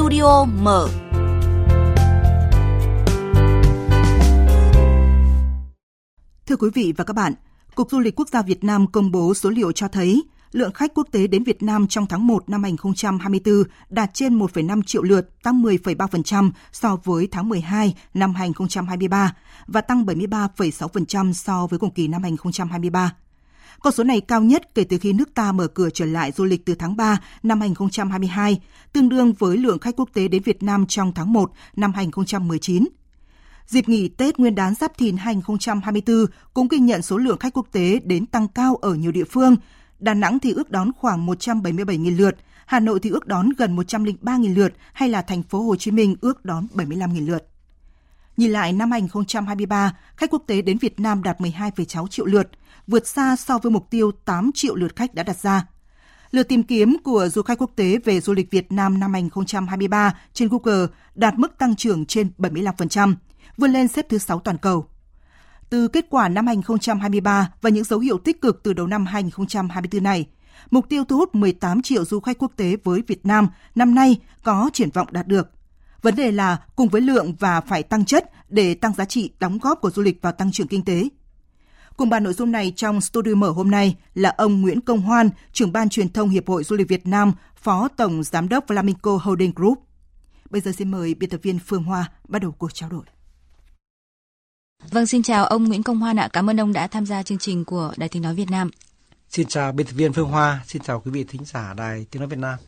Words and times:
Studio 0.00 0.44
mở. 0.44 0.88
Thưa 6.46 6.56
quý 6.56 6.68
vị 6.74 6.92
và 6.96 7.04
các 7.04 7.14
bạn, 7.16 7.34
Cục 7.74 7.90
Du 7.90 7.98
lịch 8.00 8.16
Quốc 8.16 8.28
gia 8.28 8.42
Việt 8.42 8.64
Nam 8.64 8.86
công 8.86 9.10
bố 9.10 9.34
số 9.34 9.50
liệu 9.50 9.72
cho 9.72 9.88
thấy 9.88 10.22
lượng 10.52 10.72
khách 10.72 10.94
quốc 10.94 11.06
tế 11.12 11.26
đến 11.26 11.44
Việt 11.44 11.62
Nam 11.62 11.86
trong 11.86 12.06
tháng 12.06 12.26
1 12.26 12.48
năm 12.48 12.62
2024 12.62 13.62
đạt 13.88 14.10
trên 14.14 14.38
1,5 14.38 14.82
triệu 14.82 15.02
lượt, 15.02 15.42
tăng 15.42 15.62
10,3% 15.62 16.50
so 16.72 16.96
với 17.04 17.28
tháng 17.30 17.48
12 17.48 17.94
năm 18.14 18.34
2023 18.34 19.34
và 19.66 19.80
tăng 19.80 20.04
73,6% 20.04 21.32
so 21.32 21.66
với 21.66 21.78
cùng 21.78 21.90
kỳ 21.90 22.08
năm 22.08 22.22
2023. 22.22 23.12
Con 23.80 23.92
số 23.92 24.04
này 24.04 24.20
cao 24.20 24.42
nhất 24.42 24.74
kể 24.74 24.84
từ 24.84 24.98
khi 24.98 25.12
nước 25.12 25.34
ta 25.34 25.52
mở 25.52 25.66
cửa 25.66 25.88
trở 25.90 26.04
lại 26.04 26.32
du 26.32 26.44
lịch 26.44 26.66
từ 26.66 26.74
tháng 26.74 26.96
3 26.96 27.20
năm 27.42 27.60
2022, 27.60 28.60
tương 28.92 29.08
đương 29.08 29.32
với 29.32 29.56
lượng 29.56 29.78
khách 29.78 29.96
quốc 29.96 30.08
tế 30.12 30.28
đến 30.28 30.42
Việt 30.42 30.62
Nam 30.62 30.86
trong 30.86 31.12
tháng 31.14 31.32
1 31.32 31.52
năm 31.76 31.92
2019. 31.92 32.88
Dịp 33.66 33.88
nghỉ 33.88 34.08
Tết 34.08 34.38
Nguyên 34.38 34.54
đán 34.54 34.74
Giáp 34.74 34.98
Thìn 34.98 35.16
2024 35.16 36.26
cũng 36.54 36.68
ghi 36.68 36.78
nhận 36.78 37.02
số 37.02 37.18
lượng 37.18 37.38
khách 37.38 37.54
quốc 37.54 37.66
tế 37.72 38.00
đến 38.04 38.26
tăng 38.26 38.48
cao 38.48 38.76
ở 38.76 38.94
nhiều 38.94 39.12
địa 39.12 39.24
phương. 39.24 39.56
Đà 39.98 40.14
Nẵng 40.14 40.38
thì 40.38 40.52
ước 40.52 40.70
đón 40.70 40.90
khoảng 40.98 41.26
177.000 41.26 42.16
lượt, 42.16 42.36
Hà 42.66 42.80
Nội 42.80 43.00
thì 43.00 43.10
ước 43.10 43.26
đón 43.26 43.48
gần 43.58 43.76
103.000 43.76 44.54
lượt 44.54 44.72
hay 44.92 45.08
là 45.08 45.22
thành 45.22 45.42
phố 45.42 45.62
Hồ 45.62 45.76
Chí 45.76 45.90
Minh 45.90 46.16
ước 46.20 46.44
đón 46.44 46.66
75.000 46.74 47.26
lượt. 47.26 47.46
Nhìn 48.40 48.50
lại 48.50 48.72
năm 48.72 48.90
2023, 48.90 49.92
khách 50.16 50.30
quốc 50.30 50.42
tế 50.46 50.62
đến 50.62 50.78
Việt 50.78 51.00
Nam 51.00 51.22
đạt 51.22 51.40
12,6 51.40 52.06
triệu 52.06 52.26
lượt, 52.26 52.50
vượt 52.86 53.06
xa 53.06 53.36
so 53.36 53.58
với 53.58 53.72
mục 53.72 53.90
tiêu 53.90 54.10
8 54.24 54.50
triệu 54.54 54.74
lượt 54.74 54.96
khách 54.96 55.14
đã 55.14 55.22
đặt 55.22 55.36
ra. 55.36 55.66
Lượt 56.30 56.42
tìm 56.42 56.62
kiếm 56.62 56.96
của 57.04 57.28
du 57.28 57.42
khách 57.42 57.58
quốc 57.58 57.70
tế 57.76 57.98
về 58.04 58.20
du 58.20 58.32
lịch 58.32 58.50
Việt 58.50 58.72
Nam 58.72 59.00
năm 59.00 59.12
2023 59.12 60.14
trên 60.32 60.48
Google 60.48 60.86
đạt 61.14 61.38
mức 61.38 61.58
tăng 61.58 61.76
trưởng 61.76 62.06
trên 62.06 62.30
75%, 62.38 63.14
vươn 63.56 63.70
lên 63.70 63.88
xếp 63.88 64.06
thứ 64.08 64.18
6 64.18 64.40
toàn 64.40 64.58
cầu. 64.58 64.86
Từ 65.70 65.88
kết 65.88 66.06
quả 66.10 66.28
năm 66.28 66.46
2023 66.46 67.52
và 67.60 67.70
những 67.70 67.84
dấu 67.84 67.98
hiệu 67.98 68.18
tích 68.18 68.40
cực 68.40 68.62
từ 68.62 68.72
đầu 68.72 68.86
năm 68.86 69.06
2024 69.06 70.02
này, 70.02 70.26
mục 70.70 70.88
tiêu 70.88 71.04
thu 71.04 71.16
hút 71.16 71.34
18 71.34 71.82
triệu 71.82 72.04
du 72.04 72.20
khách 72.20 72.38
quốc 72.38 72.52
tế 72.56 72.76
với 72.84 73.02
Việt 73.06 73.26
Nam 73.26 73.48
năm 73.74 73.94
nay 73.94 74.20
có 74.42 74.70
triển 74.72 74.90
vọng 74.90 75.08
đạt 75.10 75.26
được. 75.26 75.50
Vấn 76.02 76.16
đề 76.16 76.32
là 76.32 76.56
cùng 76.76 76.88
với 76.88 77.00
lượng 77.00 77.34
và 77.38 77.60
phải 77.60 77.82
tăng 77.82 78.04
chất 78.04 78.30
để 78.48 78.74
tăng 78.74 78.94
giá 78.94 79.04
trị 79.04 79.30
đóng 79.40 79.58
góp 79.58 79.80
của 79.80 79.90
du 79.90 80.02
lịch 80.02 80.22
vào 80.22 80.32
tăng 80.32 80.52
trưởng 80.52 80.68
kinh 80.68 80.84
tế. 80.84 81.08
Cùng 81.96 82.10
bàn 82.10 82.24
nội 82.24 82.32
dung 82.32 82.52
này 82.52 82.72
trong 82.76 83.00
studio 83.00 83.34
mở 83.34 83.50
hôm 83.50 83.70
nay 83.70 83.96
là 84.14 84.34
ông 84.38 84.60
Nguyễn 84.60 84.80
Công 84.80 85.00
Hoan, 85.00 85.30
trưởng 85.52 85.72
ban 85.72 85.88
truyền 85.88 86.12
thông 86.12 86.28
Hiệp 86.28 86.48
hội 86.48 86.64
Du 86.64 86.76
lịch 86.76 86.88
Việt 86.88 87.06
Nam, 87.06 87.32
Phó 87.56 87.88
Tổng 87.88 88.22
Giám 88.22 88.48
đốc 88.48 88.66
Flamingo 88.66 89.18
Holding 89.18 89.52
Group. 89.56 89.78
Bây 90.50 90.60
giờ 90.60 90.72
xin 90.72 90.90
mời 90.90 91.14
biên 91.14 91.30
tập 91.30 91.40
viên 91.42 91.58
Phương 91.58 91.84
Hoa 91.84 92.10
bắt 92.28 92.42
đầu 92.42 92.52
cuộc 92.52 92.74
trao 92.74 92.88
đổi. 92.88 93.04
Vâng, 94.90 95.06
xin 95.06 95.22
chào 95.22 95.44
ông 95.44 95.64
Nguyễn 95.64 95.82
Công 95.82 95.98
Hoan 95.98 96.18
ạ. 96.18 96.28
Cảm 96.32 96.50
ơn 96.50 96.60
ông 96.60 96.72
đã 96.72 96.86
tham 96.86 97.06
gia 97.06 97.22
chương 97.22 97.38
trình 97.38 97.64
của 97.64 97.92
Đài 97.96 98.08
Tiếng 98.08 98.22
Nói 98.22 98.34
Việt 98.34 98.50
Nam. 98.50 98.70
Xin 99.28 99.46
chào 99.46 99.72
biên 99.72 99.86
tập 99.86 99.92
viên 99.92 100.12
Phương 100.12 100.28
Hoa, 100.28 100.60
xin 100.66 100.82
chào 100.82 101.00
quý 101.00 101.10
vị 101.10 101.24
thính 101.24 101.44
giả 101.44 101.74
Đài 101.74 102.06
Tiếng 102.10 102.20
Nói 102.20 102.28
Việt 102.28 102.38
Nam. 102.38 102.58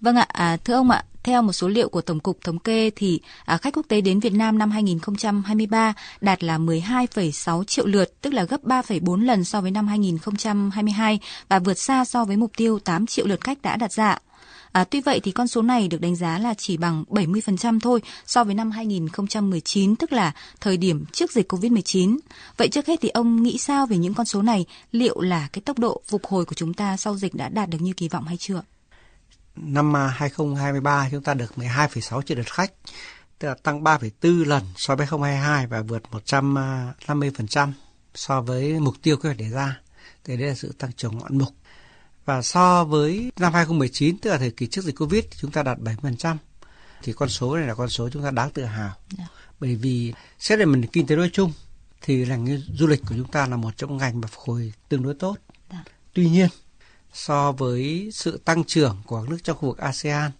Vâng 0.00 0.16
ạ, 0.16 0.26
à, 0.28 0.56
thưa 0.56 0.74
ông 0.74 0.90
ạ, 0.90 1.04
theo 1.22 1.42
một 1.42 1.52
số 1.52 1.68
liệu 1.68 1.88
của 1.88 2.00
Tổng 2.00 2.20
cục 2.20 2.38
Thống 2.44 2.58
kê 2.58 2.90
thì 2.96 3.20
à, 3.44 3.56
khách 3.56 3.74
quốc 3.74 3.86
tế 3.88 4.00
đến 4.00 4.20
Việt 4.20 4.32
Nam 4.32 4.58
năm 4.58 4.70
2023 4.70 5.94
đạt 6.20 6.44
là 6.44 6.58
12,6 6.58 7.64
triệu 7.64 7.86
lượt, 7.86 8.20
tức 8.20 8.34
là 8.34 8.44
gấp 8.44 8.64
3,4 8.64 9.24
lần 9.24 9.44
so 9.44 9.60
với 9.60 9.70
năm 9.70 9.88
2022 9.88 11.20
và 11.48 11.58
vượt 11.58 11.78
xa 11.78 12.04
so 12.04 12.24
với 12.24 12.36
mục 12.36 12.50
tiêu 12.56 12.78
8 12.78 13.06
triệu 13.06 13.26
lượt 13.26 13.40
khách 13.40 13.62
đã 13.62 13.76
đặt 13.76 13.92
ra. 13.92 14.18
À, 14.72 14.84
tuy 14.84 15.00
vậy 15.00 15.20
thì 15.20 15.32
con 15.32 15.48
số 15.48 15.62
này 15.62 15.88
được 15.88 16.00
đánh 16.00 16.16
giá 16.16 16.38
là 16.38 16.54
chỉ 16.54 16.76
bằng 16.76 17.04
70% 17.08 17.80
thôi 17.80 18.02
so 18.26 18.44
với 18.44 18.54
năm 18.54 18.70
2019, 18.70 19.96
tức 19.96 20.12
là 20.12 20.32
thời 20.60 20.76
điểm 20.76 21.04
trước 21.12 21.32
dịch 21.32 21.52
Covid-19. 21.52 22.18
Vậy 22.56 22.68
trước 22.68 22.86
hết 22.86 23.00
thì 23.00 23.08
ông 23.08 23.42
nghĩ 23.42 23.58
sao 23.58 23.86
về 23.86 23.96
những 23.96 24.14
con 24.14 24.26
số 24.26 24.42
này? 24.42 24.66
Liệu 24.92 25.20
là 25.20 25.48
cái 25.52 25.62
tốc 25.62 25.78
độ 25.78 26.02
phục 26.08 26.26
hồi 26.26 26.44
của 26.44 26.54
chúng 26.54 26.74
ta 26.74 26.96
sau 26.96 27.16
dịch 27.16 27.34
đã 27.34 27.48
đạt 27.48 27.68
được 27.68 27.78
như 27.80 27.92
kỳ 27.92 28.08
vọng 28.08 28.24
hay 28.24 28.36
chưa? 28.36 28.62
Năm 29.56 29.94
2023 29.94 31.08
chúng 31.10 31.22
ta 31.22 31.34
được 31.34 31.52
12,6 31.56 32.22
triệu 32.22 32.36
lượt 32.36 32.52
khách, 32.52 32.72
tức 33.38 33.48
là 33.48 33.54
tăng 33.62 33.84
3,4 33.84 34.44
lần 34.44 34.62
so 34.76 34.96
với 34.96 35.06
2022 35.06 35.66
và 35.66 35.82
vượt 35.82 36.02
150% 36.28 37.72
so 38.14 38.40
với 38.40 38.80
mục 38.80 38.94
tiêu 39.02 39.16
kế 39.16 39.28
hoạch 39.28 39.38
đề 39.38 39.48
ra. 39.48 39.80
Thì 40.24 40.36
đây 40.36 40.48
là 40.48 40.54
sự 40.54 40.72
tăng 40.78 40.92
trưởng 40.92 41.18
ngoạn 41.18 41.38
mục. 41.38 41.54
Và 42.24 42.42
so 42.42 42.84
với 42.84 43.32
năm 43.36 43.52
2019, 43.52 44.18
tức 44.18 44.30
là 44.30 44.38
thời 44.38 44.50
kỳ 44.50 44.66
trước 44.66 44.84
dịch 44.84 44.96
Covid, 44.98 45.24
chúng 45.36 45.50
ta 45.50 45.62
đạt 45.62 45.78
7%. 45.78 46.36
Thì 47.02 47.12
con 47.12 47.28
số 47.28 47.56
này 47.56 47.66
là 47.66 47.74
con 47.74 47.88
số 47.88 48.08
chúng 48.08 48.22
ta 48.22 48.30
đáng 48.30 48.50
tự 48.50 48.64
hào. 48.64 48.86
Yeah. 48.86 48.96
Dạ. 49.18 49.24
Bởi 49.60 49.74
vì 49.74 50.12
xét 50.38 50.58
về 50.58 50.64
mình 50.64 50.86
kinh 50.86 51.06
tế 51.06 51.16
nói 51.16 51.30
chung, 51.32 51.52
thì 52.02 52.26
ngành 52.26 52.58
du 52.74 52.86
lịch 52.86 53.00
của 53.08 53.14
chúng 53.16 53.30
ta 53.30 53.46
là 53.46 53.56
một 53.56 53.70
trong 53.76 53.96
ngành 53.96 54.20
mà 54.20 54.28
phục 54.28 54.44
hồi 54.44 54.72
tương 54.88 55.02
đối 55.02 55.14
tốt. 55.14 55.36
Yeah. 55.70 55.86
Dạ. 55.86 55.92
Tuy 56.14 56.30
nhiên, 56.30 56.48
so 57.12 57.52
với 57.52 58.10
sự 58.12 58.40
tăng 58.44 58.64
trưởng 58.64 59.02
của 59.06 59.22
các 59.22 59.30
nước 59.30 59.38
trong 59.44 59.56
khu 59.56 59.68
vực 59.68 59.78
ASEAN 59.78 60.30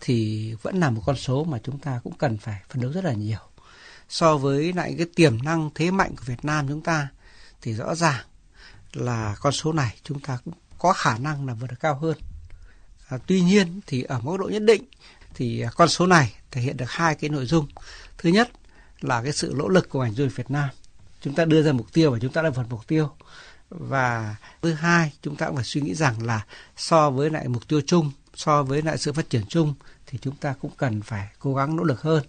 thì 0.00 0.54
vẫn 0.62 0.80
là 0.80 0.90
một 0.90 1.02
con 1.06 1.16
số 1.16 1.44
mà 1.44 1.58
chúng 1.64 1.78
ta 1.78 2.00
cũng 2.04 2.18
cần 2.18 2.38
phải 2.38 2.62
phấn 2.68 2.82
đấu 2.82 2.92
rất 2.92 3.04
là 3.04 3.12
nhiều. 3.12 3.38
So 4.08 4.36
với 4.36 4.72
lại 4.72 4.94
cái 4.98 5.06
tiềm 5.14 5.42
năng 5.42 5.70
thế 5.74 5.90
mạnh 5.90 6.16
của 6.16 6.24
Việt 6.26 6.44
Nam 6.44 6.68
chúng 6.68 6.80
ta 6.80 7.08
thì 7.62 7.74
rõ 7.74 7.94
ràng 7.94 8.24
là 8.92 9.36
con 9.40 9.52
số 9.52 9.72
này 9.72 9.94
chúng 10.02 10.20
ta 10.20 10.38
cũng 10.44 10.54
có 10.78 10.92
khả 10.92 11.18
năng 11.18 11.46
là 11.46 11.54
vượt 11.54 11.66
được 11.70 11.76
cao 11.80 11.94
hơn. 11.94 12.18
À, 13.08 13.18
tuy 13.26 13.40
nhiên 13.40 13.80
thì 13.86 14.02
ở 14.02 14.20
mức 14.20 14.36
độ 14.40 14.48
nhất 14.48 14.62
định 14.62 14.82
thì 15.34 15.64
con 15.76 15.88
số 15.88 16.06
này 16.06 16.34
thể 16.50 16.60
hiện 16.60 16.76
được 16.76 16.90
hai 16.90 17.14
cái 17.14 17.30
nội 17.30 17.46
dung. 17.46 17.66
Thứ 18.18 18.30
nhất 18.30 18.50
là 19.00 19.22
cái 19.22 19.32
sự 19.32 19.54
nỗ 19.56 19.68
lực 19.68 19.88
của 19.88 20.02
ngành 20.02 20.12
du 20.12 20.24
lịch 20.24 20.36
Việt 20.36 20.50
Nam. 20.50 20.68
Chúng 21.20 21.34
ta 21.34 21.44
đưa 21.44 21.62
ra 21.62 21.72
mục 21.72 21.92
tiêu 21.92 22.10
và 22.10 22.18
chúng 22.22 22.32
ta 22.32 22.42
đã 22.42 22.50
vượt 22.50 22.66
mục 22.70 22.86
tiêu 22.86 23.10
và 23.78 24.36
thứ 24.62 24.72
hai, 24.72 25.12
chúng 25.22 25.36
ta 25.36 25.46
cũng 25.46 25.56
phải 25.56 25.64
suy 25.64 25.80
nghĩ 25.80 25.94
rằng 25.94 26.26
là 26.26 26.44
so 26.76 27.10
với 27.10 27.30
lại 27.30 27.48
mục 27.48 27.68
tiêu 27.68 27.80
chung, 27.86 28.10
so 28.34 28.62
với 28.62 28.82
lại 28.82 28.98
sự 28.98 29.12
phát 29.12 29.30
triển 29.30 29.42
chung, 29.48 29.74
thì 30.06 30.18
chúng 30.22 30.36
ta 30.36 30.54
cũng 30.60 30.70
cần 30.76 31.02
phải 31.02 31.28
cố 31.38 31.54
gắng 31.54 31.76
nỗ 31.76 31.82
lực 31.82 32.02
hơn. 32.02 32.24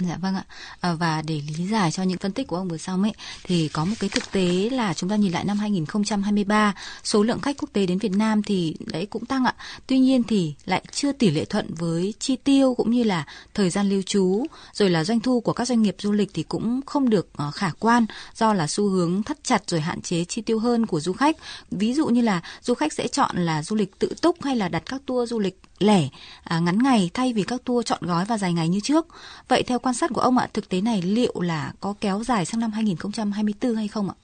Dạ 0.00 0.16
vâng 0.16 0.34
ạ. 0.34 0.44
À, 0.80 0.92
và 0.92 1.22
để 1.22 1.42
lý 1.58 1.66
giải 1.66 1.90
cho 1.90 2.02
những 2.02 2.18
phân 2.18 2.32
tích 2.32 2.46
của 2.46 2.56
ông 2.56 2.68
vừa 2.68 2.76
xong 2.76 3.02
ấy 3.02 3.12
thì 3.44 3.68
có 3.68 3.84
một 3.84 3.94
cái 4.00 4.10
thực 4.10 4.32
tế 4.32 4.68
là 4.72 4.94
chúng 4.94 5.10
ta 5.10 5.16
nhìn 5.16 5.32
lại 5.32 5.44
năm 5.44 5.58
2023, 5.58 6.74
số 7.04 7.22
lượng 7.22 7.40
khách 7.40 7.56
quốc 7.58 7.68
tế 7.72 7.86
đến 7.86 7.98
Việt 7.98 8.12
Nam 8.12 8.42
thì 8.42 8.76
đấy 8.86 9.06
cũng 9.06 9.26
tăng 9.26 9.44
ạ. 9.44 9.54
Tuy 9.86 9.98
nhiên 9.98 10.22
thì 10.22 10.54
lại 10.64 10.82
chưa 10.92 11.12
tỷ 11.12 11.30
lệ 11.30 11.44
thuận 11.44 11.74
với 11.74 12.14
chi 12.18 12.36
tiêu 12.36 12.74
cũng 12.74 12.90
như 12.90 13.02
là 13.02 13.24
thời 13.54 13.70
gian 13.70 13.88
lưu 13.88 14.02
trú, 14.02 14.46
rồi 14.72 14.90
là 14.90 15.04
doanh 15.04 15.20
thu 15.20 15.40
của 15.40 15.52
các 15.52 15.68
doanh 15.68 15.82
nghiệp 15.82 15.96
du 15.98 16.12
lịch 16.12 16.30
thì 16.34 16.42
cũng 16.42 16.80
không 16.86 17.10
được 17.10 17.28
uh, 17.48 17.54
khả 17.54 17.70
quan 17.78 18.06
do 18.34 18.54
là 18.54 18.66
xu 18.66 18.88
hướng 18.88 19.22
thắt 19.22 19.44
chặt 19.44 19.62
rồi 19.66 19.80
hạn 19.80 20.00
chế 20.00 20.24
chi 20.24 20.42
tiêu 20.42 20.58
hơn 20.58 20.86
của 20.86 21.00
du 21.00 21.12
khách. 21.12 21.36
Ví 21.70 21.94
dụ 21.94 22.06
như 22.06 22.20
là 22.20 22.42
du 22.62 22.74
khách 22.74 22.92
sẽ 22.92 23.08
chọn 23.08 23.36
là 23.36 23.62
du 23.62 23.76
lịch 23.76 23.98
tự 23.98 24.14
túc 24.22 24.42
hay 24.42 24.56
là 24.56 24.68
đặt 24.68 24.82
các 24.86 25.02
tour 25.06 25.30
du 25.30 25.38
lịch 25.38 25.58
lẻ 25.82 26.08
à, 26.44 26.58
ngắn 26.58 26.78
ngày 26.82 27.10
thay 27.14 27.32
vì 27.32 27.42
các 27.42 27.64
tour 27.64 27.86
chọn 27.86 28.00
gói 28.02 28.24
và 28.24 28.38
dài 28.38 28.52
ngày 28.52 28.68
như 28.68 28.80
trước. 28.80 29.06
Vậy 29.48 29.62
theo 29.62 29.78
quan 29.78 29.94
sát 29.94 30.10
của 30.14 30.20
ông 30.20 30.38
ạ, 30.38 30.48
thực 30.52 30.68
tế 30.68 30.80
này 30.80 31.02
liệu 31.02 31.40
là 31.40 31.72
có 31.80 31.94
kéo 32.00 32.24
dài 32.24 32.44
sang 32.44 32.60
năm 32.60 32.72
2024 32.72 33.76
hay 33.76 33.88
không 33.88 34.08
ạ? 34.10 34.14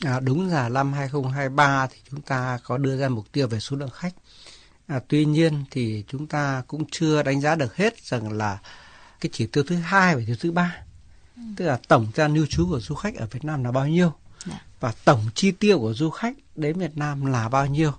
À, 0.00 0.20
đúng 0.20 0.48
là 0.48 0.68
năm 0.68 0.92
2023 0.92 1.86
thì 1.86 1.96
chúng 2.10 2.20
ta 2.20 2.58
có 2.64 2.78
đưa 2.78 2.96
ra 2.96 3.08
mục 3.08 3.32
tiêu 3.32 3.48
về 3.48 3.60
số 3.60 3.76
lượng 3.76 3.90
khách. 3.90 4.14
À, 4.86 5.00
tuy 5.08 5.24
nhiên 5.24 5.64
thì 5.70 6.04
chúng 6.08 6.26
ta 6.26 6.62
cũng 6.66 6.84
chưa 6.90 7.22
đánh 7.22 7.40
giá 7.40 7.54
được 7.54 7.76
hết 7.76 8.04
rằng 8.04 8.32
là 8.32 8.58
cái 9.20 9.30
chỉ 9.32 9.46
tiêu 9.46 9.64
thứ 9.66 9.76
hai 9.76 10.16
và 10.16 10.22
tiêu 10.26 10.36
thứ 10.40 10.52
ba, 10.52 10.76
ừ. 11.36 11.42
tức 11.56 11.64
là 11.64 11.78
tổng 11.88 12.06
gian 12.14 12.34
lưu 12.34 12.46
trú 12.46 12.66
của 12.70 12.80
du 12.80 12.94
khách 12.94 13.14
ở 13.14 13.26
Việt 13.30 13.44
Nam 13.44 13.64
là 13.64 13.72
bao 13.72 13.88
nhiêu 13.88 14.12
dạ. 14.46 14.60
và 14.80 14.92
tổng 15.04 15.20
chi 15.34 15.50
tiêu 15.50 15.78
của 15.78 15.94
du 15.94 16.10
khách 16.10 16.34
đến 16.56 16.78
Việt 16.78 16.96
Nam 16.96 17.26
là 17.26 17.48
bao 17.48 17.66
nhiêu 17.66 17.92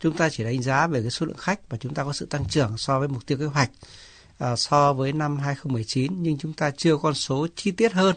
chúng 0.00 0.16
ta 0.16 0.30
chỉ 0.30 0.44
đánh 0.44 0.62
giá 0.62 0.86
về 0.86 1.02
cái 1.02 1.10
số 1.10 1.26
lượng 1.26 1.36
khách 1.36 1.60
và 1.68 1.78
chúng 1.80 1.94
ta 1.94 2.04
có 2.04 2.12
sự 2.12 2.26
tăng 2.26 2.44
trưởng 2.48 2.78
so 2.78 2.98
với 2.98 3.08
mục 3.08 3.26
tiêu 3.26 3.38
kế 3.38 3.44
hoạch 3.44 3.70
à, 4.38 4.56
so 4.56 4.92
với 4.92 5.12
năm 5.12 5.38
2019 5.38 6.22
nhưng 6.22 6.38
chúng 6.38 6.52
ta 6.52 6.70
chưa 6.70 6.96
con 6.96 7.14
số 7.14 7.46
chi 7.56 7.70
tiết 7.70 7.92
hơn 7.92 8.16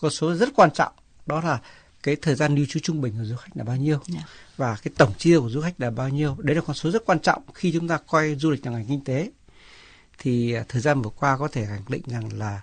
con 0.00 0.10
số 0.10 0.34
rất 0.34 0.48
quan 0.56 0.70
trọng 0.70 0.92
đó 1.26 1.40
là 1.40 1.60
cái 2.02 2.16
thời 2.16 2.34
gian 2.34 2.54
lưu 2.54 2.66
trú 2.68 2.80
trung 2.80 3.00
bình 3.00 3.14
của 3.18 3.24
du 3.24 3.36
khách 3.36 3.50
là 3.54 3.64
bao 3.64 3.76
nhiêu 3.76 3.98
yeah. 4.08 4.08
Dạ. 4.08 4.28
và 4.56 4.76
cái 4.82 4.92
tổng 4.96 5.12
chi 5.18 5.30
tiêu 5.30 5.42
của 5.42 5.50
du 5.50 5.60
khách 5.60 5.80
là 5.80 5.90
bao 5.90 6.08
nhiêu 6.08 6.36
đấy 6.38 6.56
là 6.56 6.62
con 6.66 6.76
số 6.76 6.90
rất 6.90 7.04
quan 7.06 7.20
trọng 7.20 7.42
khi 7.54 7.72
chúng 7.72 7.88
ta 7.88 7.98
coi 8.06 8.34
du 8.34 8.50
lịch 8.50 8.66
là 8.66 8.72
ngành 8.72 8.86
kinh 8.86 9.04
tế 9.04 9.30
thì 10.18 10.52
à, 10.52 10.64
thời 10.68 10.82
gian 10.82 11.02
vừa 11.02 11.10
qua 11.10 11.36
có 11.36 11.48
thể 11.48 11.66
khẳng 11.66 11.84
định 11.88 12.02
rằng 12.06 12.38
là 12.38 12.60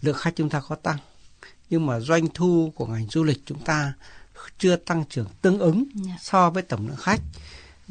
lượng 0.00 0.16
khách 0.18 0.36
chúng 0.36 0.48
ta 0.48 0.62
có 0.68 0.74
tăng 0.74 0.98
nhưng 1.70 1.86
mà 1.86 2.00
doanh 2.00 2.26
thu 2.34 2.72
của 2.74 2.86
ngành 2.86 3.06
du 3.08 3.24
lịch 3.24 3.42
chúng 3.46 3.64
ta 3.64 3.92
chưa 4.58 4.76
tăng 4.76 5.04
trưởng 5.04 5.26
tương 5.42 5.58
ứng 5.58 5.76
yeah. 5.76 6.06
Dạ. 6.06 6.16
so 6.20 6.50
với 6.50 6.62
tổng 6.62 6.86
lượng 6.86 6.96
khách 6.96 7.20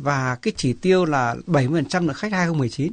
và 0.02 0.36
cái 0.36 0.54
chỉ 0.58 0.74
tiêu 0.74 1.06
là 1.06 1.36
70% 1.48 2.08
là 2.08 2.14
khách 2.14 2.32
2019 2.32 2.92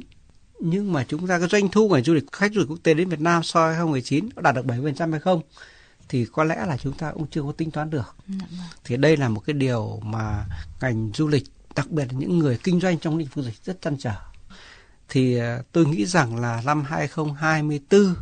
nhưng 0.59 0.93
mà 0.93 1.05
chúng 1.07 1.27
ta 1.27 1.39
cái 1.39 1.47
doanh 1.51 1.69
thu 1.69 1.89
ngành 1.89 2.03
du 2.03 2.13
lịch 2.13 2.31
khách 2.31 2.53
du 2.53 2.59
lịch 2.59 2.69
quốc 2.69 2.79
tế 2.83 2.93
đến 2.93 3.09
Việt 3.09 3.19
Nam 3.19 3.43
so 3.43 3.67
với 3.67 3.75
2019 3.75 4.29
có 4.35 4.41
đạt 4.41 4.55
được 4.55 4.65
70% 4.65 5.11
hay 5.11 5.19
không 5.19 5.41
thì 6.09 6.25
có 6.25 6.43
lẽ 6.43 6.65
là 6.65 6.77
chúng 6.77 6.93
ta 6.93 7.11
cũng 7.11 7.27
chưa 7.27 7.41
có 7.41 7.51
tính 7.51 7.71
toán 7.71 7.89
được. 7.89 8.15
Dạ 8.27 8.45
vâng. 8.51 8.67
Thì 8.83 8.97
đây 8.97 9.17
là 9.17 9.29
một 9.29 9.39
cái 9.39 9.53
điều 9.53 9.99
mà 10.03 10.45
ngành 10.81 11.11
du 11.13 11.27
lịch 11.27 11.43
đặc 11.75 11.91
biệt 11.91 12.05
là 12.05 12.19
những 12.19 12.39
người 12.39 12.59
kinh 12.63 12.79
doanh 12.79 12.99
trong 12.99 13.17
lĩnh 13.17 13.27
vực 13.27 13.43
du 13.43 13.49
lịch 13.49 13.65
rất 13.65 13.81
chăn 13.81 13.97
trở. 13.97 14.13
thì 15.09 15.37
à, 15.37 15.61
tôi 15.71 15.85
nghĩ 15.85 16.05
rằng 16.05 16.39
là 16.39 16.61
năm 16.65 16.83
2024 16.83 18.15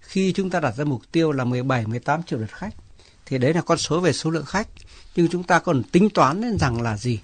khi 0.00 0.32
chúng 0.32 0.50
ta 0.50 0.60
đặt 0.60 0.76
ra 0.76 0.84
mục 0.84 1.02
tiêu 1.12 1.32
là 1.32 1.44
17 1.44 1.86
18 1.86 2.22
triệu 2.22 2.38
lượt 2.38 2.50
khách 2.50 2.74
thì 3.26 3.38
đấy 3.38 3.54
là 3.54 3.60
con 3.60 3.78
số 3.78 4.00
về 4.00 4.12
số 4.12 4.30
lượng 4.30 4.44
khách 4.44 4.68
nhưng 5.16 5.28
chúng 5.28 5.42
ta 5.42 5.58
còn 5.58 5.82
tính 5.82 6.10
toán 6.10 6.40
đến 6.40 6.58
rằng 6.58 6.82
là 6.82 6.96
gì 6.96 7.20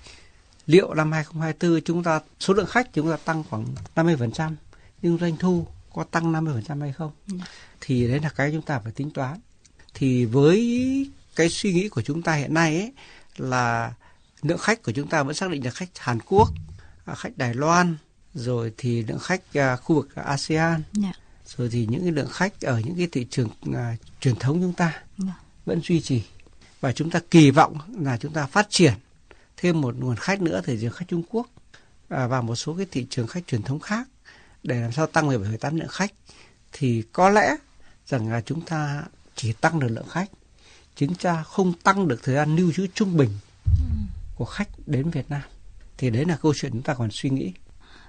liệu 0.66 0.94
năm 0.94 1.12
2024 1.12 1.80
chúng 1.84 2.02
ta 2.02 2.20
số 2.40 2.54
lượng 2.54 2.66
khách 2.66 2.92
chúng 2.92 3.10
ta 3.10 3.16
tăng 3.16 3.44
khoảng 3.50 3.66
50% 3.96 4.54
nhưng 5.02 5.18
doanh 5.18 5.36
thu 5.36 5.66
có 5.92 6.04
tăng 6.04 6.32
50% 6.32 6.80
hay 6.80 6.92
không 6.92 7.10
ừ. 7.28 7.36
thì 7.80 8.08
đấy 8.08 8.20
là 8.22 8.28
cái 8.28 8.50
chúng 8.52 8.62
ta 8.62 8.78
phải 8.78 8.92
tính 8.92 9.10
toán 9.10 9.38
thì 9.94 10.24
với 10.24 11.10
cái 11.36 11.48
suy 11.48 11.72
nghĩ 11.72 11.88
của 11.88 12.02
chúng 12.02 12.22
ta 12.22 12.34
hiện 12.34 12.54
nay 12.54 12.76
ấy 12.76 12.92
là 13.36 13.92
lượng 14.42 14.58
khách 14.58 14.82
của 14.82 14.92
chúng 14.92 15.08
ta 15.08 15.22
vẫn 15.22 15.34
xác 15.34 15.50
định 15.50 15.64
là 15.64 15.70
khách 15.70 15.88
Hàn 15.98 16.18
Quốc 16.20 16.48
à, 17.04 17.14
khách 17.14 17.36
Đài 17.36 17.54
Loan 17.54 17.96
rồi 18.34 18.72
thì 18.76 19.02
lượng 19.02 19.18
khách 19.18 19.42
uh, 19.58 19.80
khu 19.80 19.96
vực 19.96 20.14
ASEAN 20.14 20.70
yeah. 20.72 20.82
Dạ. 20.92 21.12
rồi 21.56 21.68
thì 21.72 21.86
những 21.86 22.02
cái 22.02 22.12
lượng 22.12 22.28
khách 22.30 22.60
ở 22.60 22.80
những 22.80 22.96
cái 22.96 23.08
thị 23.12 23.26
trường 23.30 23.48
uh, 23.68 23.76
truyền 24.20 24.36
thống 24.36 24.60
chúng 24.60 24.72
ta 24.72 24.86
yeah. 24.86 25.04
Dạ. 25.18 25.34
vẫn 25.64 25.80
duy 25.82 26.00
trì 26.00 26.22
và 26.80 26.92
chúng 26.92 27.10
ta 27.10 27.20
kỳ 27.30 27.50
vọng 27.50 27.78
là 27.98 28.16
chúng 28.16 28.32
ta 28.32 28.46
phát 28.46 28.66
triển 28.70 28.92
thêm 29.62 29.80
một 29.80 29.96
nguồn 29.98 30.16
khách 30.16 30.42
nữa 30.42 30.60
thị 30.64 30.78
trường 30.80 30.92
khách 30.92 31.08
Trung 31.08 31.22
Quốc 31.30 31.46
à, 32.08 32.26
và 32.26 32.40
một 32.40 32.54
số 32.54 32.74
cái 32.74 32.86
thị 32.90 33.06
trường 33.10 33.26
khách 33.26 33.46
truyền 33.46 33.62
thống 33.62 33.80
khác 33.80 34.08
để 34.62 34.80
làm 34.80 34.92
sao 34.92 35.06
tăng 35.06 35.28
17,8 35.28 35.78
lượng 35.78 35.88
khách. 35.88 36.12
Thì 36.72 37.02
có 37.12 37.30
lẽ 37.30 37.56
rằng 38.06 38.30
là 38.30 38.40
chúng 38.40 38.60
ta 38.60 39.04
chỉ 39.36 39.52
tăng 39.52 39.80
được 39.80 39.88
lượng 39.88 40.08
khách 40.08 40.30
chúng 40.96 41.14
ta 41.14 41.42
không 41.42 41.72
tăng 41.82 42.08
được 42.08 42.20
thời 42.22 42.34
gian 42.34 42.56
lưu 42.56 42.72
trú 42.72 42.86
trung 42.94 43.16
bình 43.16 43.30
ừ. 43.64 43.82
của 44.36 44.44
khách 44.44 44.68
đến 44.86 45.10
Việt 45.10 45.30
Nam. 45.30 45.42
Thì 45.98 46.10
đấy 46.10 46.24
là 46.24 46.36
câu 46.42 46.54
chuyện 46.54 46.72
chúng 46.72 46.82
ta 46.82 46.94
còn 46.94 47.08
suy 47.10 47.30
nghĩ 47.30 47.52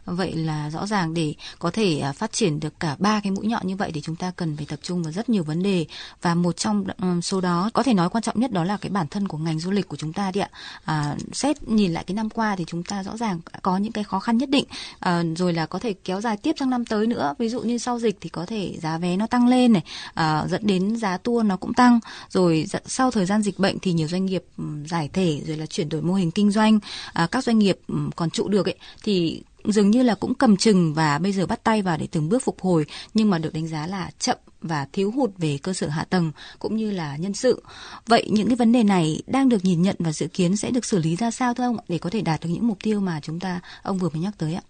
Vậy 0.05 0.33
là 0.33 0.69
rõ 0.69 0.88
ràng 0.88 1.13
để 1.13 1.33
có 1.59 1.71
thể 1.71 2.00
à, 2.00 2.11
phát 2.11 2.31
triển 2.31 2.59
được 2.59 2.79
cả 2.79 2.95
ba 3.00 3.19
cái 3.19 3.31
mũi 3.31 3.47
nhọn 3.47 3.67
như 3.67 3.75
vậy 3.75 3.91
thì 3.94 4.01
chúng 4.01 4.15
ta 4.15 4.31
cần 4.35 4.57
phải 4.57 4.65
tập 4.65 4.79
trung 4.83 5.03
vào 5.03 5.11
rất 5.11 5.29
nhiều 5.29 5.44
vấn 5.44 5.63
đề 5.63 5.85
và 6.21 6.35
một 6.35 6.57
trong 6.57 6.85
số 7.21 7.41
đó 7.41 7.69
có 7.73 7.83
thể 7.83 7.94
nói 7.94 8.09
quan 8.09 8.21
trọng 8.21 8.39
nhất 8.39 8.51
đó 8.51 8.63
là 8.63 8.77
cái 8.77 8.89
bản 8.89 9.07
thân 9.07 9.27
của 9.27 9.38
ngành 9.38 9.59
du 9.59 9.71
lịch 9.71 9.88
của 9.88 9.97
chúng 9.97 10.13
ta 10.13 10.31
đi 10.31 10.39
ạ. 10.39 10.50
À, 10.85 11.15
xét 11.31 11.67
nhìn 11.67 11.94
lại 11.94 12.03
cái 12.07 12.15
năm 12.15 12.29
qua 12.29 12.55
thì 12.55 12.65
chúng 12.67 12.83
ta 12.83 13.03
rõ 13.03 13.17
ràng 13.17 13.39
có 13.61 13.77
những 13.77 13.91
cái 13.91 14.03
khó 14.03 14.19
khăn 14.19 14.38
nhất 14.38 14.50
định 14.50 14.65
à, 15.00 15.23
rồi 15.35 15.53
là 15.53 15.65
có 15.65 15.79
thể 15.79 15.94
kéo 15.94 16.21
dài 16.21 16.38
tiếp 16.38 16.55
sang 16.59 16.69
năm 16.69 16.85
tới 16.85 17.07
nữa. 17.07 17.35
Ví 17.39 17.50
dụ 17.50 17.61
như 17.61 17.77
sau 17.77 18.00
dịch 18.00 18.17
thì 18.21 18.29
có 18.29 18.45
thể 18.45 18.77
giá 18.81 18.97
vé 18.97 19.17
nó 19.17 19.27
tăng 19.27 19.47
lên 19.47 19.73
này, 19.73 19.83
à, 20.13 20.47
dẫn 20.50 20.61
đến 20.67 20.95
giá 20.95 21.17
tour 21.17 21.45
nó 21.45 21.57
cũng 21.57 21.73
tăng. 21.73 22.00
Rồi 22.29 22.65
sau 22.85 23.11
thời 23.11 23.25
gian 23.25 23.41
dịch 23.41 23.59
bệnh 23.59 23.79
thì 23.79 23.94
nhiều 23.94 24.07
doanh 24.07 24.25
nghiệp 24.25 24.44
giải 24.85 25.09
thể 25.13 25.41
rồi 25.47 25.57
là 25.57 25.65
chuyển 25.65 25.89
đổi 25.89 26.01
mô 26.01 26.13
hình 26.13 26.31
kinh 26.31 26.51
doanh, 26.51 26.79
à, 27.13 27.27
các 27.31 27.44
doanh 27.44 27.59
nghiệp 27.59 27.79
còn 28.15 28.29
trụ 28.29 28.47
được 28.47 28.67
ấy 28.67 28.75
thì 29.03 29.41
dường 29.65 29.92
như 29.92 30.04
là 30.04 30.15
cũng 30.15 30.33
cầm 30.33 30.57
chừng 30.57 30.94
và 30.94 31.19
bây 31.19 31.31
giờ 31.31 31.45
bắt 31.45 31.63
tay 31.63 31.81
vào 31.81 31.98
để 31.98 32.07
từng 32.12 32.30
bước 32.30 32.44
phục 32.44 32.62
hồi 32.62 32.86
nhưng 33.13 33.30
mà 33.30 33.38
được 33.38 33.54
đánh 33.54 33.68
giá 33.68 33.88
là 33.88 34.12
chậm 34.19 34.38
và 34.62 34.88
thiếu 34.94 35.12
hụt 35.12 35.30
về 35.38 35.60
cơ 35.63 35.74
sở 35.74 35.88
hạ 35.88 36.06
tầng 36.10 36.31
cũng 36.60 36.75
như 36.75 36.92
là 36.92 37.18
nhân 37.18 37.33
sự. 37.33 37.63
Vậy 38.07 38.27
những 38.31 38.48
cái 38.48 38.56
vấn 38.56 38.71
đề 38.71 38.83
này 38.83 39.21
đang 39.27 39.50
được 39.50 39.65
nhìn 39.65 39.81
nhận 39.81 39.95
và 40.00 40.12
dự 40.12 40.27
kiến 40.27 40.57
sẽ 40.57 40.71
được 40.71 40.86
xử 40.86 41.00
lý 41.00 41.15
ra 41.15 41.31
sao 41.31 41.54
thưa 41.54 41.63
ông 41.63 41.77
để 41.88 41.98
có 41.98 42.10
thể 42.10 42.21
đạt 42.21 42.42
được 42.42 42.50
những 42.50 42.68
mục 42.68 42.77
tiêu 42.83 43.00
mà 43.00 43.19
chúng 43.19 43.39
ta 43.39 43.60
ông 43.83 43.98
vừa 43.98 44.10
mới 44.10 44.21
nhắc 44.21 44.33
tới 44.38 44.54
ạ? 44.54 44.62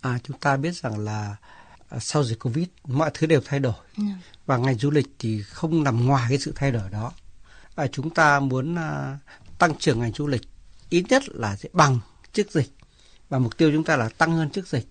À 0.00 0.18
chúng 0.24 0.38
ta 0.38 0.56
biết 0.56 0.76
rằng 0.76 0.98
là 0.98 1.36
à, 1.88 1.98
sau 1.98 2.24
dịch 2.24 2.38
Covid 2.38 2.66
mọi 2.84 3.10
thứ 3.14 3.26
đều 3.26 3.40
thay 3.44 3.60
đổi. 3.60 3.74
Ừ. 3.96 4.02
Và 4.46 4.56
ngành 4.56 4.78
du 4.78 4.90
lịch 4.90 5.06
thì 5.18 5.42
không 5.42 5.82
nằm 5.82 6.06
ngoài 6.06 6.26
cái 6.28 6.38
sự 6.38 6.52
thay 6.56 6.70
đổi 6.70 6.90
đó. 6.90 7.12
À, 7.74 7.86
chúng 7.86 8.10
ta 8.10 8.40
muốn 8.40 8.74
à, 8.74 9.18
tăng 9.58 9.78
trưởng 9.78 10.00
ngành 10.00 10.12
du 10.12 10.26
lịch 10.26 10.42
ít 10.90 11.04
nhất 11.08 11.22
là 11.28 11.56
sẽ 11.56 11.68
bằng 11.72 11.98
trước 12.32 12.52
dịch 12.52 12.72
và 13.30 13.38
mục 13.38 13.56
tiêu 13.56 13.70
chúng 13.72 13.84
ta 13.84 13.96
là 13.96 14.08
tăng 14.08 14.32
hơn 14.32 14.50
trước 14.50 14.68
dịch. 14.68 14.86